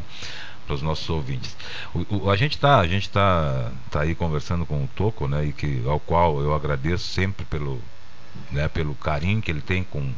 Para 0.68 0.76
os 0.76 0.82
nossos 0.82 1.10
ouvintes. 1.10 1.56
O, 1.96 2.18
o, 2.18 2.30
a 2.30 2.36
gente 2.36 2.56
está 2.56 2.80
a 2.80 2.88
gente 2.88 3.10
tá, 3.10 3.72
tá 3.90 4.02
aí 4.02 4.14
conversando 4.14 4.66
com 4.66 4.84
o 4.84 4.90
Toco, 4.96 5.28
né, 5.28 5.46
e 5.46 5.54
que 5.54 5.82
ao 5.88 6.00
qual 6.00 6.42
eu 6.42 6.54
agradeço 6.54 7.08
sempre 7.08 7.46
pelo 7.46 7.82
né, 8.52 8.68
pelo 8.68 8.94
carinho 8.94 9.42
que 9.42 9.50
ele 9.50 9.62
tem 9.62 9.84
com 9.84 10.12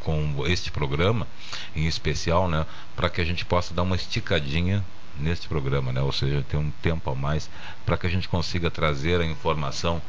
com 0.00 0.46
este 0.46 0.70
programa 0.70 1.26
em 1.74 1.86
especial, 1.86 2.46
né, 2.46 2.66
para 2.94 3.08
que 3.08 3.22
a 3.22 3.24
gente 3.24 3.44
possa 3.46 3.72
dar 3.72 3.82
uma 3.82 3.96
esticadinha 3.96 4.84
neste 5.18 5.48
programa, 5.48 5.92
né, 5.92 6.02
ou 6.02 6.12
seja, 6.12 6.44
ter 6.46 6.58
um 6.58 6.70
tempo 6.82 7.10
a 7.10 7.14
mais 7.14 7.48
para 7.86 7.96
que 7.96 8.06
a 8.06 8.10
gente 8.10 8.28
consiga 8.28 8.70
trazer 8.70 9.20
a 9.20 9.24
informação 9.24 10.02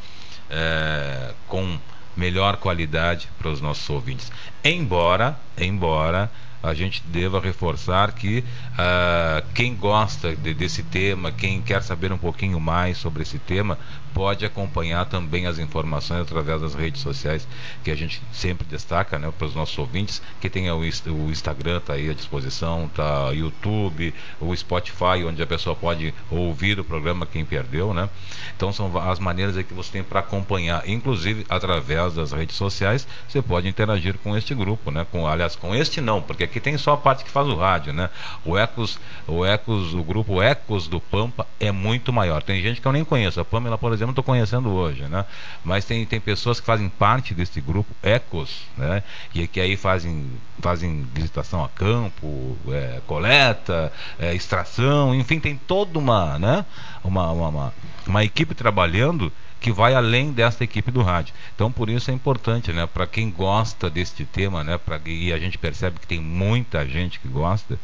é, 0.49 1.33
com 1.47 1.79
melhor 2.15 2.57
qualidade 2.57 3.29
para 3.37 3.49
os 3.49 3.61
nossos 3.61 3.89
ouvintes. 3.89 4.31
Embora, 4.63 5.37
embora 5.57 6.29
a 6.65 6.73
gente 6.73 7.03
deva 7.07 7.39
reforçar 7.39 8.11
que 8.13 8.39
uh, 8.39 9.45
quem 9.53 9.75
gosta 9.75 10.35
de, 10.35 10.53
desse 10.53 10.83
tema, 10.83 11.31
quem 11.31 11.61
quer 11.61 11.81
saber 11.83 12.11
um 12.11 12.17
pouquinho 12.17 12.59
mais 12.59 12.97
sobre 12.97 13.23
esse 13.23 13.39
tema, 13.39 13.77
pode 14.15 14.45
acompanhar 14.45 15.05
também 15.07 15.45
as 15.45 15.59
informações 15.59 16.21
através 16.21 16.61
das 16.61 16.73
redes 16.73 17.01
sociais 17.01 17.45
que 17.83 17.91
a 17.91 17.95
gente 17.95 18.21
sempre 18.31 18.65
destaca 18.65 19.19
né, 19.19 19.29
para 19.37 19.45
os 19.45 19.53
nossos 19.53 19.77
ouvintes, 19.77 20.21
que 20.39 20.49
tem 20.49 20.71
o, 20.71 20.79
o 20.79 21.29
Instagram 21.29 21.77
está 21.77 21.93
aí 21.93 22.09
à 22.09 22.13
disposição, 22.13 22.89
tá 22.95 23.31
YouTube, 23.31 24.13
o 24.39 24.55
Spotify, 24.55 25.25
onde 25.27 25.43
a 25.43 25.47
pessoa 25.47 25.75
pode 25.75 26.13
ouvir 26.31 26.79
o 26.79 26.83
programa 26.85 27.25
quem 27.25 27.43
perdeu, 27.43 27.93
né? 27.93 28.09
Então 28.55 28.71
são 28.71 28.97
as 28.97 29.19
maneiras 29.19 29.57
que 29.65 29.73
você 29.73 29.91
tem 29.91 30.03
para 30.03 30.21
acompanhar, 30.21 30.87
inclusive 30.87 31.45
através 31.49 32.13
das 32.13 32.31
redes 32.31 32.55
sociais, 32.55 33.05
você 33.27 33.41
pode 33.41 33.67
interagir 33.67 34.17
com 34.19 34.37
este 34.37 34.55
grupo, 34.55 34.91
né? 34.91 35.05
Com, 35.11 35.27
aliás, 35.27 35.57
com 35.57 35.75
este 35.75 35.99
não, 35.99 36.21
porque 36.21 36.47
aqui 36.55 36.59
tem 36.59 36.77
só 36.77 36.93
a 36.93 36.97
parte 36.97 37.23
que 37.23 37.29
faz 37.29 37.47
o 37.47 37.55
rádio, 37.55 37.91
né? 37.91 38.09
O 38.45 38.57
Ecos, 38.57 38.97
o 39.27 39.45
Ecos, 39.45 39.93
o 39.93 40.01
grupo 40.03 40.41
Ecos 40.41 40.87
do 40.87 40.99
Pampa 40.99 41.45
é 41.59 41.71
muito 41.71 42.13
maior. 42.13 42.41
Tem 42.41 42.61
gente 42.61 42.79
que 42.79 42.87
eu 42.87 42.91
nem 42.91 43.03
conheço. 43.03 43.39
A 43.39 43.45
Pamela, 43.45 43.77
por 43.77 43.91
exemplo, 43.91 44.11
estou 44.11 44.23
conhecendo 44.23 44.71
hoje, 44.71 45.03
né? 45.03 45.25
Mas 45.63 45.83
tem, 45.83 46.05
tem 46.05 46.19
pessoas 46.19 46.59
que 46.59 46.65
fazem 46.65 46.87
parte 46.87 47.33
desse 47.33 47.59
grupo 47.59 47.93
Ecos, 48.01 48.61
né? 48.77 49.03
E 49.33 49.47
que 49.47 49.59
aí 49.59 49.75
fazem, 49.75 50.31
fazem 50.59 51.05
visitação 51.13 51.63
a 51.63 51.69
campo, 51.69 52.57
é, 52.69 53.01
coleta, 53.05 53.91
é, 54.17 54.33
extração, 54.33 55.13
enfim, 55.13 55.39
tem 55.39 55.57
toda 55.57 55.99
uma, 55.99 56.39
né? 56.39 56.65
Uma, 57.03 57.31
uma, 57.31 57.47
uma, 57.49 57.73
uma 58.07 58.23
equipe 58.23 58.55
trabalhando 58.55 59.31
que 59.65 59.71
vai 59.71 59.95
além 59.95 60.31
dessa 60.31 60.63
equipe 60.63 60.91
do 60.91 61.01
rádio. 61.01 61.33
Então, 61.55 61.71
por 61.71 61.89
isso 61.89 62.11
é 62.11 62.13
importante, 62.13 62.71
né, 62.71 62.85
para 62.85 63.07
quem 63.07 63.31
gosta 63.31 63.89
deste 63.89 64.23
tema, 64.23 64.63
né, 64.63 64.77
pra, 64.77 65.01
e 65.07 65.33
a 65.33 65.39
gente 65.39 65.57
percebe 65.57 65.99
que 65.99 66.05
tem 66.05 66.19
muita 66.19 66.87
gente 66.87 67.19
que 67.19 67.27
gosta, 67.27 67.79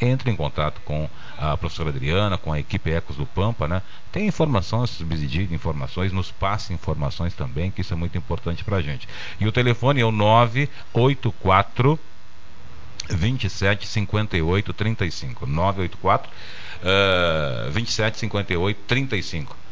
entre 0.00 0.30
em 0.30 0.36
contato 0.36 0.80
com 0.80 1.06
a 1.36 1.54
professora 1.54 1.90
Adriana, 1.90 2.38
com 2.38 2.54
a 2.54 2.58
equipe 2.58 2.90
Ecos 2.90 3.16
do 3.16 3.26
Pampa, 3.26 3.68
né? 3.68 3.82
Tem 4.10 4.26
informações, 4.26 4.88
subsidiar 4.88 5.52
informações, 5.52 6.10
nos 6.10 6.30
passe 6.30 6.72
informações 6.72 7.34
também, 7.34 7.70
que 7.70 7.82
isso 7.82 7.92
é 7.92 7.96
muito 7.96 8.16
importante 8.16 8.64
para 8.64 8.78
a 8.78 8.82
gente. 8.82 9.06
E 9.38 9.46
o 9.46 9.52
telefone 9.52 10.00
é 10.00 10.06
o 10.06 10.10
984 10.10 11.98
27 13.10 13.86
58 13.86 14.72
35. 14.72 15.46
984 15.46 16.30
uh, 16.80 17.70
27 17.72 18.18
58 18.20 18.78
35 18.86 19.65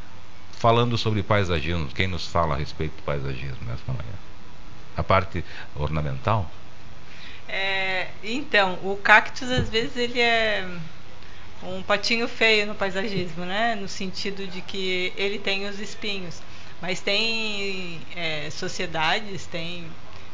falando 0.64 0.96
sobre 0.96 1.22
paisagismo. 1.22 1.88
Quem 1.88 2.06
nos 2.06 2.26
fala 2.26 2.54
a 2.54 2.56
respeito 2.56 2.96
do 2.96 3.02
paisagismo 3.02 3.58
nessa 3.66 3.82
manhã? 3.86 4.14
A 4.96 5.02
parte 5.02 5.44
ornamental? 5.76 6.50
É, 7.46 8.08
então, 8.22 8.78
o 8.82 8.96
cactus 8.96 9.50
às 9.50 9.68
vezes 9.68 9.94
ele 9.94 10.18
é 10.18 10.66
um 11.62 11.82
patinho 11.82 12.26
feio 12.26 12.66
no 12.66 12.74
paisagismo, 12.74 13.44
né? 13.44 13.74
No 13.74 13.86
sentido 13.86 14.46
de 14.46 14.62
que 14.62 15.12
ele 15.18 15.38
tem 15.38 15.68
os 15.68 15.78
espinhos. 15.78 16.40
Mas 16.80 16.98
tem 16.98 18.00
é, 18.16 18.48
sociedades, 18.48 19.44
tem 19.44 19.86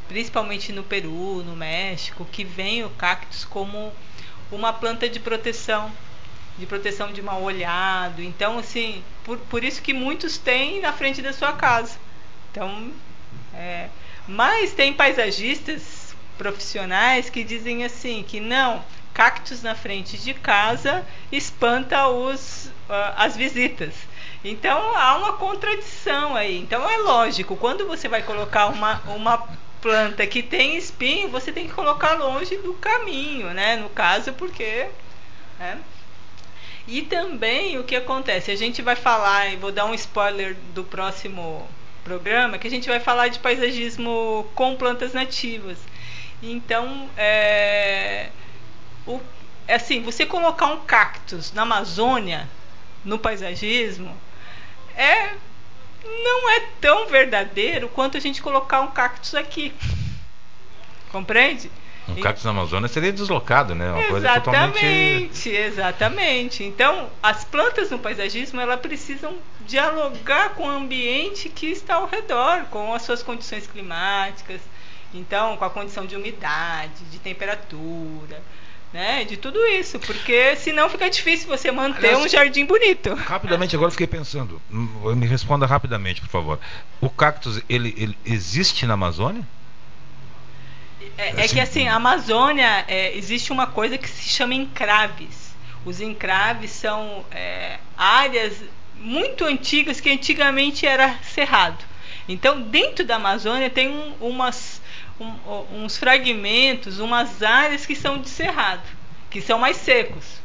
principalmente 0.07 0.73
no 0.73 0.85
Peru, 0.85 1.43
no 1.43 1.57
México, 1.57 2.25
que 2.25 2.45
vem 2.45 2.85
o 2.85 2.91
cactus 2.91 3.45
como 3.45 3.93
uma 4.53 4.73
planta 4.73 5.09
de 5.09 5.19
proteção 5.19 5.91
de 6.61 6.67
proteção 6.67 7.13
de 7.13 7.23
mal 7.23 7.43
olhado. 7.43 8.23
Então, 8.23 8.59
assim, 8.59 9.03
por, 9.25 9.39
por 9.39 9.65
isso 9.65 9.83
que 9.83 9.93
muitos 9.93 10.39
têm 10.39 10.81
na 10.81 10.93
frente 10.93 11.21
da 11.23 11.33
sua 11.33 11.53
casa. 11.55 11.99
Então, 12.51 12.93
é, 13.55 13.89
mas 14.29 14.73
tem 14.73 14.93
paisagistas 14.93 16.15
profissionais 16.39 17.29
que 17.29 17.43
dizem 17.43 17.85
assim 17.85 18.23
que 18.23 18.41
não, 18.41 18.85
cactos 19.13 19.63
na 19.63 19.75
frente 19.75 20.17
de 20.17 20.33
casa 20.33 21.05
espanta 21.31 22.09
os, 22.09 22.67
uh, 22.89 23.15
as 23.17 23.37
visitas. 23.37 23.95
Então 24.43 24.97
há 24.97 25.17
uma 25.17 25.35
contradição 25.35 26.35
aí. 26.35 26.59
Então 26.59 26.89
é 26.89 26.97
lógico, 26.99 27.57
quando 27.57 27.87
você 27.87 28.09
vai 28.09 28.23
colocar 28.23 28.67
uma, 28.69 29.03
uma 29.09 29.47
planta 29.81 30.27
que 30.27 30.43
tem 30.43 30.77
espinho, 30.77 31.29
você 31.29 31.53
tem 31.53 31.67
que 31.67 31.75
colocar 31.75 32.15
longe 32.15 32.57
do 32.59 32.75
caminho, 32.75 33.51
né? 33.51 33.77
No 33.77 33.89
caso, 33.91 34.33
porque. 34.35 34.89
Né? 35.59 35.79
E 36.91 37.03
também 37.03 37.79
o 37.79 37.85
que 37.85 37.95
acontece? 37.95 38.51
A 38.51 38.57
gente 38.57 38.83
vai 38.83 38.97
falar, 38.97 39.47
e 39.47 39.57
vou 39.57 39.71
dar 39.71 39.85
um 39.85 39.95
spoiler 39.95 40.57
do 40.75 40.83
próximo 40.83 41.65
programa, 42.03 42.59
que 42.59 42.67
a 42.67 42.71
gente 42.71 42.89
vai 42.89 42.99
falar 42.99 43.29
de 43.29 43.39
paisagismo 43.39 44.45
com 44.57 44.75
plantas 44.75 45.13
nativas. 45.13 45.79
Então, 46.43 47.09
é, 47.17 48.31
o, 49.07 49.21
é 49.69 49.77
assim, 49.77 50.03
você 50.03 50.27
colocar 50.27 50.67
um 50.67 50.81
cactus 50.81 51.53
na 51.53 51.63
Amazônia, 51.63 52.49
no 53.05 53.21
paisagismo, 53.21 54.13
é 54.97 55.35
não 56.03 56.51
é 56.51 56.61
tão 56.81 57.07
verdadeiro 57.07 57.89
quanto 57.89 58.17
a 58.17 58.21
gente 58.21 58.43
colocar 58.43 58.81
um 58.81 58.91
cactus 58.91 59.37
aqui. 59.37 59.73
Compreende? 61.13 61.71
Um 62.09 62.15
cactus 62.17 62.45
na 62.45 62.51
Amazônia 62.51 62.89
seria 62.89 63.13
deslocado, 63.13 63.75
né? 63.75 63.93
Uma 63.93 64.01
exatamente, 64.01 64.11
coisa 64.11 64.41
totalmente... 64.41 65.49
exatamente. 65.51 66.65
Então, 66.65 67.09
as 67.23 67.45
plantas 67.45 67.91
no 67.91 67.99
paisagismo, 67.99 68.61
elas 68.61 68.81
precisam 68.81 69.37
dialogar 69.67 70.51
com 70.51 70.65
o 70.65 70.71
ambiente 70.71 71.49
que 71.49 71.67
está 71.67 71.97
ao 71.97 72.07
redor, 72.07 72.65
com 72.71 72.93
as 72.93 73.03
suas 73.03 73.23
condições 73.23 73.67
climáticas, 73.67 74.61
então, 75.15 75.57
com 75.57 75.65
a 75.65 75.71
condição 75.71 76.07
de 76.07 76.17
umidade, 76.17 77.05
de 77.11 77.19
temperatura, 77.19 78.43
né? 78.93 79.25
De 79.25 79.37
tudo 79.37 79.65
isso, 79.67 79.99
porque 80.01 80.57
senão 80.57 80.89
fica 80.89 81.09
difícil 81.09 81.49
você 81.49 81.71
manter 81.71 82.09
Aliás, 82.09 82.25
um 82.25 82.29
jardim 82.29 82.65
bonito. 82.65 83.15
Rapidamente, 83.15 83.77
agora 83.77 83.91
fiquei 83.91 84.07
pensando. 84.07 84.61
Me 84.69 85.27
responda 85.27 85.67
rapidamente, 85.67 86.21
por 86.21 86.29
favor. 86.29 86.59
O 87.01 87.09
cactus, 87.09 87.63
ele, 87.69 87.95
ele 87.97 88.19
existe 88.25 88.87
na 88.87 88.95
Amazônia? 88.95 89.47
É, 91.17 91.45
é 91.45 91.49
que 91.49 91.61
assim, 91.61 91.89
a 91.89 91.95
Amazônia 91.97 92.85
é, 92.89 93.17
existe 93.17 93.53
uma 93.53 93.67
coisa 93.67 93.97
que 93.99 94.09
se 94.09 94.29
chama 94.29 94.55
encraves. 94.55 95.55
Os 95.85 96.01
encraves 96.01 96.71
são 96.71 97.25
é, 97.31 97.79
áreas 97.97 98.63
muito 98.97 99.45
antigas 99.45 100.01
que 100.01 100.11
antigamente 100.11 100.87
era 100.87 101.19
cerrado. 101.23 101.83
Então, 102.29 102.61
dentro 102.61 103.05
da 103.05 103.17
Amazônia 103.17 103.71
tem 103.71 103.89
um, 103.89 104.15
umas, 104.21 104.81
um, 105.19 105.85
uns 105.85 105.97
fragmentos, 105.97 107.01
umas 107.01 107.43
áreas 107.43 107.87
que 107.87 107.97
são 107.97 108.19
de 108.19 108.29
cerrado, 108.29 108.87
que 109.31 109.41
são 109.41 109.59
mais 109.59 109.79
secos. 109.79 110.41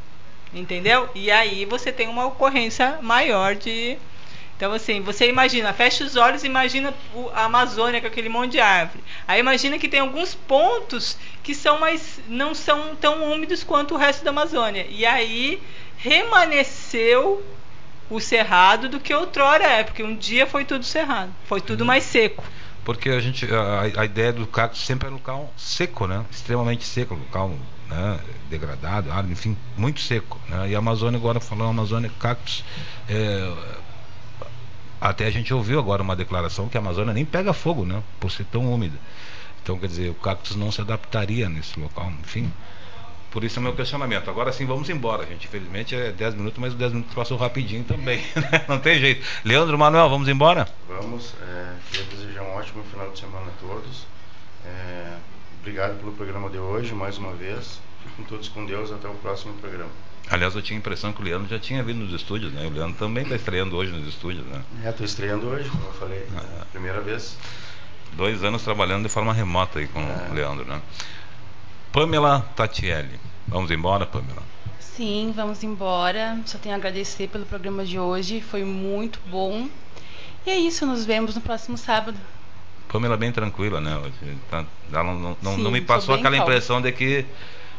Entendeu? 0.53 1.09
E 1.13 1.29
aí 1.29 1.65
você 1.65 1.91
tem 1.91 2.07
uma 2.07 2.25
ocorrência 2.25 2.97
maior 3.01 3.55
de. 3.55 3.97
Então, 4.55 4.71
assim, 4.71 5.01
você 5.01 5.27
imagina, 5.27 5.73
fecha 5.73 6.03
os 6.03 6.15
olhos, 6.15 6.43
imagina 6.43 6.93
a 7.33 7.43
Amazônia 7.43 7.99
com 7.99 8.07
aquele 8.07 8.29
monte 8.29 8.53
de 8.53 8.59
árvore. 8.59 9.03
Aí 9.27 9.39
imagina 9.39 9.77
que 9.77 9.89
tem 9.89 9.99
alguns 9.99 10.33
pontos 10.33 11.17
que 11.43 11.53
são 11.53 11.79
mais. 11.79 12.21
não 12.27 12.55
são 12.55 12.95
tão 12.95 13.31
úmidos 13.31 13.63
quanto 13.63 13.95
o 13.95 13.97
resto 13.97 14.23
da 14.23 14.29
Amazônia. 14.29 14.87
E 14.89 15.05
aí 15.05 15.61
remanesceu 15.97 17.45
o 18.09 18.19
cerrado 18.19 18.87
do 18.87 18.99
que 18.99 19.13
outrora 19.13 19.63
é, 19.63 19.83
porque 19.83 20.03
um 20.03 20.15
dia 20.15 20.45
foi 20.45 20.63
tudo 20.63 20.85
cerrado, 20.85 21.33
foi 21.45 21.59
tudo 21.59 21.83
mais 21.83 22.03
seco. 22.03 22.43
Porque 22.83 23.09
a 23.09 23.19
gente 23.19 23.47
a, 23.51 24.01
a 24.01 24.05
ideia 24.05 24.31
do 24.31 24.45
cacto 24.45 24.77
sempre 24.77 25.07
é 25.07 25.11
local 25.11 25.51
seco, 25.57 26.05
né? 26.05 26.23
Extremamente 26.31 26.85
seco, 26.85 27.15
local 27.15 27.51
né? 27.89 28.19
degradado, 28.49 29.09
enfim, 29.31 29.57
muito 29.75 29.99
seco. 29.99 30.39
Né? 30.47 30.69
E 30.69 30.75
a 30.75 30.77
Amazônia 30.77 31.17
agora 31.17 31.39
falando 31.39 31.71
Amazônia 31.71 32.11
cactos 32.19 32.63
é, 33.09 33.51
até 34.99 35.25
a 35.25 35.31
gente 35.31 35.53
ouviu 35.53 35.79
agora 35.79 36.01
uma 36.01 36.15
declaração 36.15 36.69
que 36.69 36.77
a 36.77 36.79
Amazônia 36.79 37.13
nem 37.13 37.25
pega 37.25 37.53
fogo, 37.53 37.85
né? 37.85 38.01
Por 38.19 38.31
ser 38.31 38.45
tão 38.45 38.71
úmida. 38.71 38.97
Então, 39.61 39.79
quer 39.79 39.87
dizer, 39.87 40.09
o 40.09 40.15
cactus 40.15 40.55
não 40.55 40.71
se 40.71 40.81
adaptaria 40.81 41.49
nesse 41.49 41.79
local, 41.79 42.11
enfim. 42.21 42.51
Por 43.35 43.43
isso 43.43 43.57
é 43.57 43.59
o 43.59 43.63
meu 43.63 43.75
questionamento. 43.75 44.29
Agora 44.29 44.49
sim, 44.53 44.65
vamos 44.65 44.89
embora, 44.89 45.25
gente. 45.25 45.47
Infelizmente 45.47 45.93
é 45.93 46.11
10 46.11 46.35
minutos, 46.35 46.57
mas 46.57 46.71
os 46.71 46.79
10 46.79 46.93
minutos 46.93 47.13
passou 47.13 47.37
rapidinho 47.37 47.83
também. 47.83 48.23
Né? 48.33 48.65
Não 48.67 48.79
tem 48.79 48.97
jeito. 48.97 49.25
Leandro 49.43 49.77
Manuel, 49.77 50.09
vamos 50.09 50.29
embora? 50.29 50.67
Vamos. 50.87 51.33
É, 51.41 51.73
queria 51.91 52.05
desejar 52.05 52.43
um 52.43 52.55
ótimo 52.55 52.83
final 52.83 53.09
de 53.09 53.19
semana 53.19 53.47
a 53.47 53.59
todos. 53.59 54.07
É, 54.65 55.17
obrigado 55.59 55.99
pelo 55.99 56.13
programa 56.13 56.49
de 56.49 56.57
hoje, 56.57 56.93
mais 56.93 57.17
uma 57.17 57.33
vez. 57.33 57.81
Fiquem 58.03 58.23
todos 58.23 58.47
com 58.47 58.65
Deus. 58.65 58.89
Até 58.89 59.09
o 59.09 59.15
próximo 59.15 59.53
programa. 59.55 59.91
Aliás, 60.29 60.55
eu 60.55 60.61
tinha 60.61 60.77
a 60.77 60.79
impressão 60.79 61.13
que 61.13 61.21
o 61.21 61.23
Leandro 61.23 61.47
já 61.47 61.59
tinha 61.59 61.83
vindo 61.83 61.99
nos 61.99 62.13
estúdios, 62.13 62.51
né? 62.51 62.65
O 62.65 62.71
Leandro 62.71 62.97
também 62.97 63.23
está 63.23 63.35
estreando 63.35 63.75
hoje 63.75 63.91
nos 63.91 64.07
estúdios, 64.07 64.45
né? 64.47 64.61
É, 64.83 64.89
estou 64.89 65.05
estreando 65.05 65.47
hoje, 65.47 65.69
como 65.69 65.85
eu 65.85 65.93
falei, 65.93 66.25
ah. 66.35 66.65
primeira 66.71 66.99
vez. 67.01 67.37
Dois 68.13 68.43
anos 68.43 68.63
trabalhando 68.63 69.03
de 69.03 69.09
forma 69.09 69.33
remota 69.33 69.79
aí 69.79 69.87
com 69.87 69.99
é. 69.99 70.27
o 70.31 70.33
Leandro, 70.33 70.65
né? 70.65 70.81
Pamela 71.91 72.41
Tatielli. 72.55 73.19
Vamos 73.47 73.69
embora, 73.69 74.05
Pamela? 74.05 74.41
Sim, 74.79 75.31
vamos 75.35 75.63
embora. 75.63 76.39
Só 76.45 76.57
tenho 76.57 76.73
a 76.73 76.77
agradecer 76.77 77.27
pelo 77.27 77.45
programa 77.45 77.85
de 77.85 77.99
hoje, 77.99 78.41
foi 78.41 78.63
muito 78.63 79.19
bom. 79.27 79.69
E 80.45 80.49
é 80.49 80.57
isso, 80.57 80.85
nos 80.85 81.05
vemos 81.05 81.35
no 81.35 81.41
próximo 81.41 81.77
sábado. 81.77 82.17
Pamela 82.87 83.17
bem 83.17 83.31
tranquila, 83.31 83.81
né? 83.81 84.01
Tá, 84.49 84.65
ela 84.91 85.03
não, 85.03 85.37
não, 85.41 85.55
Sim, 85.55 85.63
não 85.63 85.71
me 85.71 85.81
passou 85.81 86.15
aquela 86.15 86.37
calma. 86.37 86.43
impressão 86.45 86.81
de 86.81 86.91
que 86.91 87.25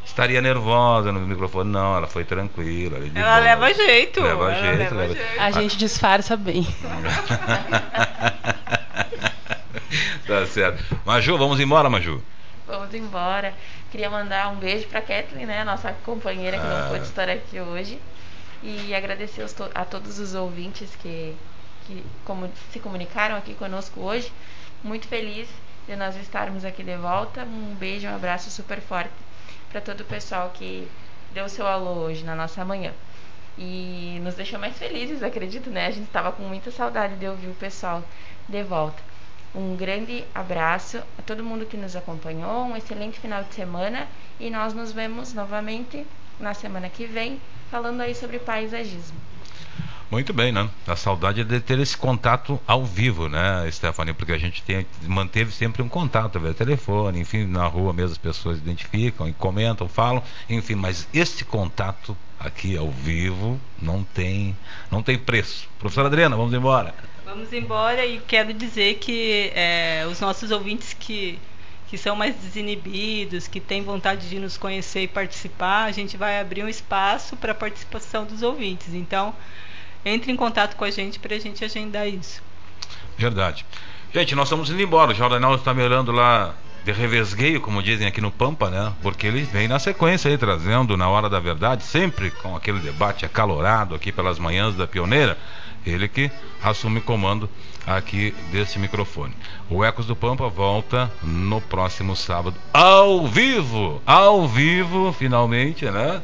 estaria 0.07 0.41
nervosa 0.41 1.13
no 1.13 1.21
microfone. 1.21 1.71
Não, 1.71 1.97
ela 1.97 2.07
foi 2.07 2.25
tranquila. 2.25 2.99
Ela 2.99 3.11
boa. 3.11 3.39
leva 3.39 3.75
jeito. 3.75 4.23
Leva 4.23 4.55
jeito, 4.55 4.79
leva 4.79 4.95
leva 4.95 5.15
jeito. 5.15 5.41
A 5.41 5.51
gente 5.51 5.77
disfarça 5.77 6.37
bem. 6.37 6.67
tá 10.27 10.47
certo. 10.47 10.83
Maju, 11.05 11.37
vamos 11.37 11.59
embora, 11.61 11.91
Maju. 11.91 12.23
Vamos 12.67 12.95
embora. 12.95 13.53
Queria 13.91 14.09
mandar 14.09 14.49
um 14.49 14.57
beijo 14.57 14.87
para 14.89 15.01
Kathleen, 15.01 15.47
né, 15.47 15.65
nossa 15.65 15.93
companheira 16.05 16.59
que 16.59 16.65
ah. 16.65 16.83
não 16.83 16.89
pôde 16.91 17.05
estar 17.05 17.29
aqui 17.29 17.61
hoje. 17.61 18.01
E 18.63 18.95
agradecer 18.95 19.45
a 19.75 19.85
todos 19.85 20.19
os 20.19 20.35
ouvintes 20.35 20.97
que, 20.97 21.37
que 21.87 22.03
como, 22.25 22.51
se 22.73 22.81
comunicaram 22.81 23.37
aqui 23.37 23.55
conosco 23.55 24.01
hoje. 24.01 24.33
Muito 24.83 25.07
feliz 25.07 25.49
de 25.87 25.95
nós 25.95 26.17
estarmos 26.17 26.65
aqui 26.65 26.83
de 26.83 26.97
volta. 26.97 27.43
Um 27.43 27.75
beijo, 27.75 28.09
um 28.09 28.15
abraço 28.15 28.51
super 28.51 28.81
forte 28.81 29.11
para 29.71 29.81
todo 29.81 30.01
o 30.01 30.05
pessoal 30.05 30.51
que 30.55 30.89
deu 31.33 31.49
seu 31.49 31.67
alô 31.67 32.05
hoje 32.05 32.25
na 32.25 32.35
nossa 32.35 32.65
manhã. 32.65 32.93
E 33.59 34.21
nos 34.23 34.35
deixou 34.35 34.59
mais 34.59 34.77
felizes, 34.77 35.23
acredito, 35.23 35.71
né? 35.71 35.87
A 35.87 35.91
gente 35.91 36.07
estava 36.07 36.33
com 36.33 36.43
muita 36.43 36.71
saudade 36.71 37.17
de 37.17 37.27
ouvir 37.27 37.49
o 37.49 37.55
pessoal 37.55 38.03
de 38.49 38.63
volta. 38.63 39.03
Um 39.55 39.75
grande 39.75 40.25
abraço 40.35 40.99
a 41.19 41.23
todo 41.23 41.43
mundo 41.43 41.65
que 41.65 41.77
nos 41.77 41.97
acompanhou, 41.97 42.67
um 42.67 42.77
excelente 42.77 43.19
final 43.19 43.43
de 43.43 43.55
semana 43.55 44.07
e 44.39 44.51
nós 44.51 44.75
nos 44.75 44.93
vemos 44.93 45.33
novamente 45.33 46.07
na 46.39 46.53
semana 46.53 46.91
que 46.91 47.07
vem 47.07 47.41
falando 47.71 48.03
aí 48.03 48.15
sobre 48.15 48.39
paisagismo. 48.39 49.19
Muito 50.09 50.33
bem, 50.33 50.53
né? 50.53 50.71
A 50.87 50.95
saudade 50.95 51.43
de 51.43 51.61
ter 51.61 51.81
esse 51.81 51.97
contato 51.97 52.61
ao 52.67 52.85
vivo, 52.85 53.29
né, 53.29 53.69
Stephanie? 53.73 54.15
Porque 54.15 54.33
a 54.33 54.39
gente 54.39 54.63
tem, 54.63 54.87
manteve 55.03 55.51
sempre 55.51 55.83
um 55.83 55.89
contato 55.89 56.39
via 56.39 56.55
telefone, 56.55 57.21
enfim, 57.21 57.45
na 57.45 57.67
rua 57.67 57.93
mesmo 57.93 58.13
as 58.13 58.19
pessoas 58.19 58.59
identificam 58.59 59.29
e 59.29 59.33
comentam, 59.33 59.89
falam, 59.89 60.23
enfim, 60.49 60.77
mas 60.77 61.09
esse 61.13 61.45
contato 61.45 62.17
aqui 62.39 62.77
ao 62.77 62.89
vivo 62.91 63.61
não 63.83 64.05
tem, 64.05 64.57
não 64.91 65.03
tem 65.03 65.19
preço. 65.19 65.69
Professora 65.79 66.07
Adriana, 66.07 66.37
vamos 66.37 66.55
embora. 66.55 66.95
Vamos 67.25 67.53
embora 67.53 68.07
e 68.07 68.21
quero 68.21 68.55
dizer 68.55 68.99
que 68.99 69.51
é, 69.57 70.07
os 70.09 70.21
nossos 70.21 70.53
ouvintes 70.53 70.95
que, 70.95 71.37
que 71.89 71.99
são 71.99 72.15
mais 72.15 72.37
desinibidos, 72.37 73.49
que 73.49 73.59
têm 73.59 73.83
vontade 73.83 74.29
de 74.29 74.39
nos 74.39 74.57
conhecer 74.57 75.03
e 75.03 75.09
participar, 75.09 75.87
a 75.87 75.91
gente 75.91 76.17
vai 76.17 76.39
abrir 76.39 76.63
um 76.63 76.69
espaço 76.69 77.37
para 77.37 77.51
a 77.51 77.55
participação 77.55 78.25
dos 78.25 78.43
ouvintes. 78.43 78.95
Então, 78.95 79.35
entre 80.07 80.31
em 80.31 80.37
contato 80.37 80.77
com 80.77 80.85
a 80.85 80.91
gente 80.91 81.19
para 81.19 81.35
a 81.35 81.39
gente 81.39 81.65
agendar 81.65 82.09
isso. 82.09 82.41
Verdade. 83.19 83.67
Gente, 84.15 84.37
nós 84.37 84.47
estamos 84.47 84.71
indo 84.71 84.81
embora. 84.81 85.11
O 85.11 85.15
Jornal 85.15 85.57
está 85.57 85.75
me 85.75 85.83
olhando 85.83 86.13
lá 86.13 86.55
de 86.85 86.93
revesgueio, 86.93 87.61
como 87.61 87.83
dizem 87.83 88.07
aqui 88.07 88.21
no 88.21 88.31
Pampa, 88.31 88.71
né? 88.71 88.93
Porque 89.03 89.27
ele 89.27 89.43
vem 89.43 89.67
na 89.67 89.81
sequência 89.81 90.31
aí, 90.31 90.39
trazendo 90.39 90.97
na 90.97 91.09
hora 91.09 91.29
da 91.29 91.41
verdade, 91.41 91.83
sempre 91.83 92.31
com 92.31 92.55
aquele 92.55 92.79
debate 92.79 93.27
acalorado 93.27 93.93
aqui 93.97 94.13
pelas 94.13 94.39
manhãs 94.39 94.77
da 94.77 94.87
pioneira. 94.87 95.37
Ele 95.85 96.07
que 96.07 96.31
assume 96.63 97.01
comando 97.01 97.51
aqui 97.85 98.33
desse 98.53 98.79
microfone. 98.79 99.35
O 99.69 99.85
Ecos 99.85 100.07
do 100.07 100.15
Pampa 100.15 100.49
volta 100.49 101.11
no 101.23 101.61
próximo 101.61 102.15
sábado, 102.15 102.57
ao 102.73 103.27
vivo! 103.27 104.01
Ao 104.07 104.47
vivo, 104.47 105.13
finalmente, 105.13 105.85
né? 105.87 106.23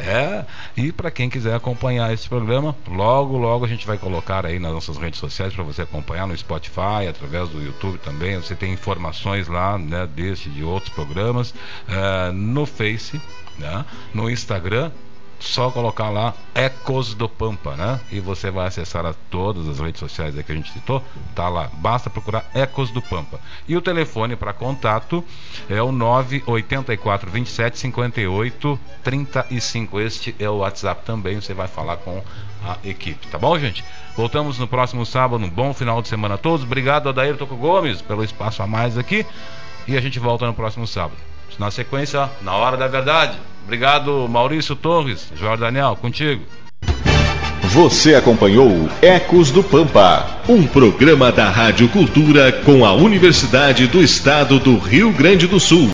É, 0.00 0.44
e 0.76 0.92
para 0.92 1.10
quem 1.10 1.28
quiser 1.28 1.54
acompanhar 1.54 2.12
esse 2.12 2.28
programa, 2.28 2.74
logo, 2.88 3.36
logo 3.36 3.64
a 3.64 3.68
gente 3.68 3.86
vai 3.86 3.98
colocar 3.98 4.46
aí 4.46 4.58
nas 4.58 4.72
nossas 4.72 4.96
redes 4.96 5.20
sociais 5.20 5.52
para 5.52 5.62
você 5.62 5.82
acompanhar 5.82 6.26
no 6.26 6.36
Spotify, 6.36 7.06
através 7.08 7.48
do 7.48 7.62
YouTube 7.62 7.98
também. 7.98 8.36
Você 8.36 8.54
tem 8.54 8.72
informações 8.72 9.48
lá, 9.48 9.78
né, 9.78 10.06
deste 10.06 10.48
de 10.48 10.64
outros 10.64 10.92
programas, 10.92 11.54
é, 11.88 12.32
no 12.32 12.66
Face, 12.66 13.20
né, 13.58 13.84
no 14.14 14.30
Instagram 14.30 14.90
só 15.40 15.70
colocar 15.70 16.10
lá 16.10 16.34
Ecos 16.54 17.14
do 17.14 17.28
Pampa, 17.28 17.74
né? 17.74 18.00
E 18.12 18.20
você 18.20 18.50
vai 18.50 18.66
acessar 18.66 19.04
a 19.06 19.14
todas 19.30 19.66
as 19.66 19.80
redes 19.80 19.98
sociais 19.98 20.34
que 20.34 20.52
a 20.52 20.54
gente 20.54 20.72
citou, 20.72 21.02
tá 21.34 21.48
lá. 21.48 21.70
Basta 21.74 22.10
procurar 22.10 22.48
Ecos 22.54 22.90
do 22.90 23.00
Pampa. 23.00 23.40
E 23.66 23.76
o 23.76 23.80
telefone 23.80 24.36
para 24.36 24.52
contato 24.52 25.24
é 25.68 25.82
o 25.82 25.90
984 25.90 27.30
27 27.30 27.78
58 27.78 28.80
35. 29.02 30.00
Este 30.00 30.36
é 30.38 30.48
o 30.48 30.58
WhatsApp 30.58 31.04
também, 31.04 31.40
você 31.40 31.54
vai 31.54 31.66
falar 31.66 31.96
com 31.96 32.22
a 32.62 32.76
equipe, 32.84 33.26
tá 33.28 33.38
bom, 33.38 33.58
gente? 33.58 33.82
Voltamos 34.16 34.58
no 34.58 34.68
próximo 34.68 35.06
sábado, 35.06 35.42
um 35.42 35.48
bom 35.48 35.72
final 35.72 36.02
de 36.02 36.08
semana 36.08 36.34
a 36.34 36.38
todos. 36.38 36.64
Obrigado, 36.64 37.08
Adair 37.08 37.36
Toco 37.36 37.56
Gomes, 37.56 38.02
pelo 38.02 38.22
espaço 38.22 38.62
a 38.62 38.66
mais 38.66 38.98
aqui. 38.98 39.24
E 39.88 39.96
a 39.96 40.00
gente 40.00 40.18
volta 40.18 40.46
no 40.46 40.52
próximo 40.52 40.86
sábado. 40.86 41.29
Na 41.58 41.70
sequência, 41.70 42.28
na 42.42 42.54
hora 42.54 42.76
da 42.76 42.86
verdade. 42.86 43.38
Obrigado, 43.64 44.26
Maurício 44.28 44.74
Torres. 44.74 45.28
Jorge 45.36 45.60
Daniel, 45.60 45.96
contigo. 46.00 46.42
Você 47.72 48.16
acompanhou 48.16 48.88
Ecos 49.00 49.52
do 49.52 49.62
Pampa, 49.62 50.26
um 50.48 50.66
programa 50.66 51.30
da 51.30 51.48
Rádio 51.48 51.88
Cultura 51.88 52.50
com 52.50 52.84
a 52.84 52.92
Universidade 52.92 53.86
do 53.86 54.02
Estado 54.02 54.58
do 54.58 54.76
Rio 54.76 55.12
Grande 55.12 55.46
do 55.46 55.60
Sul. 55.60 55.88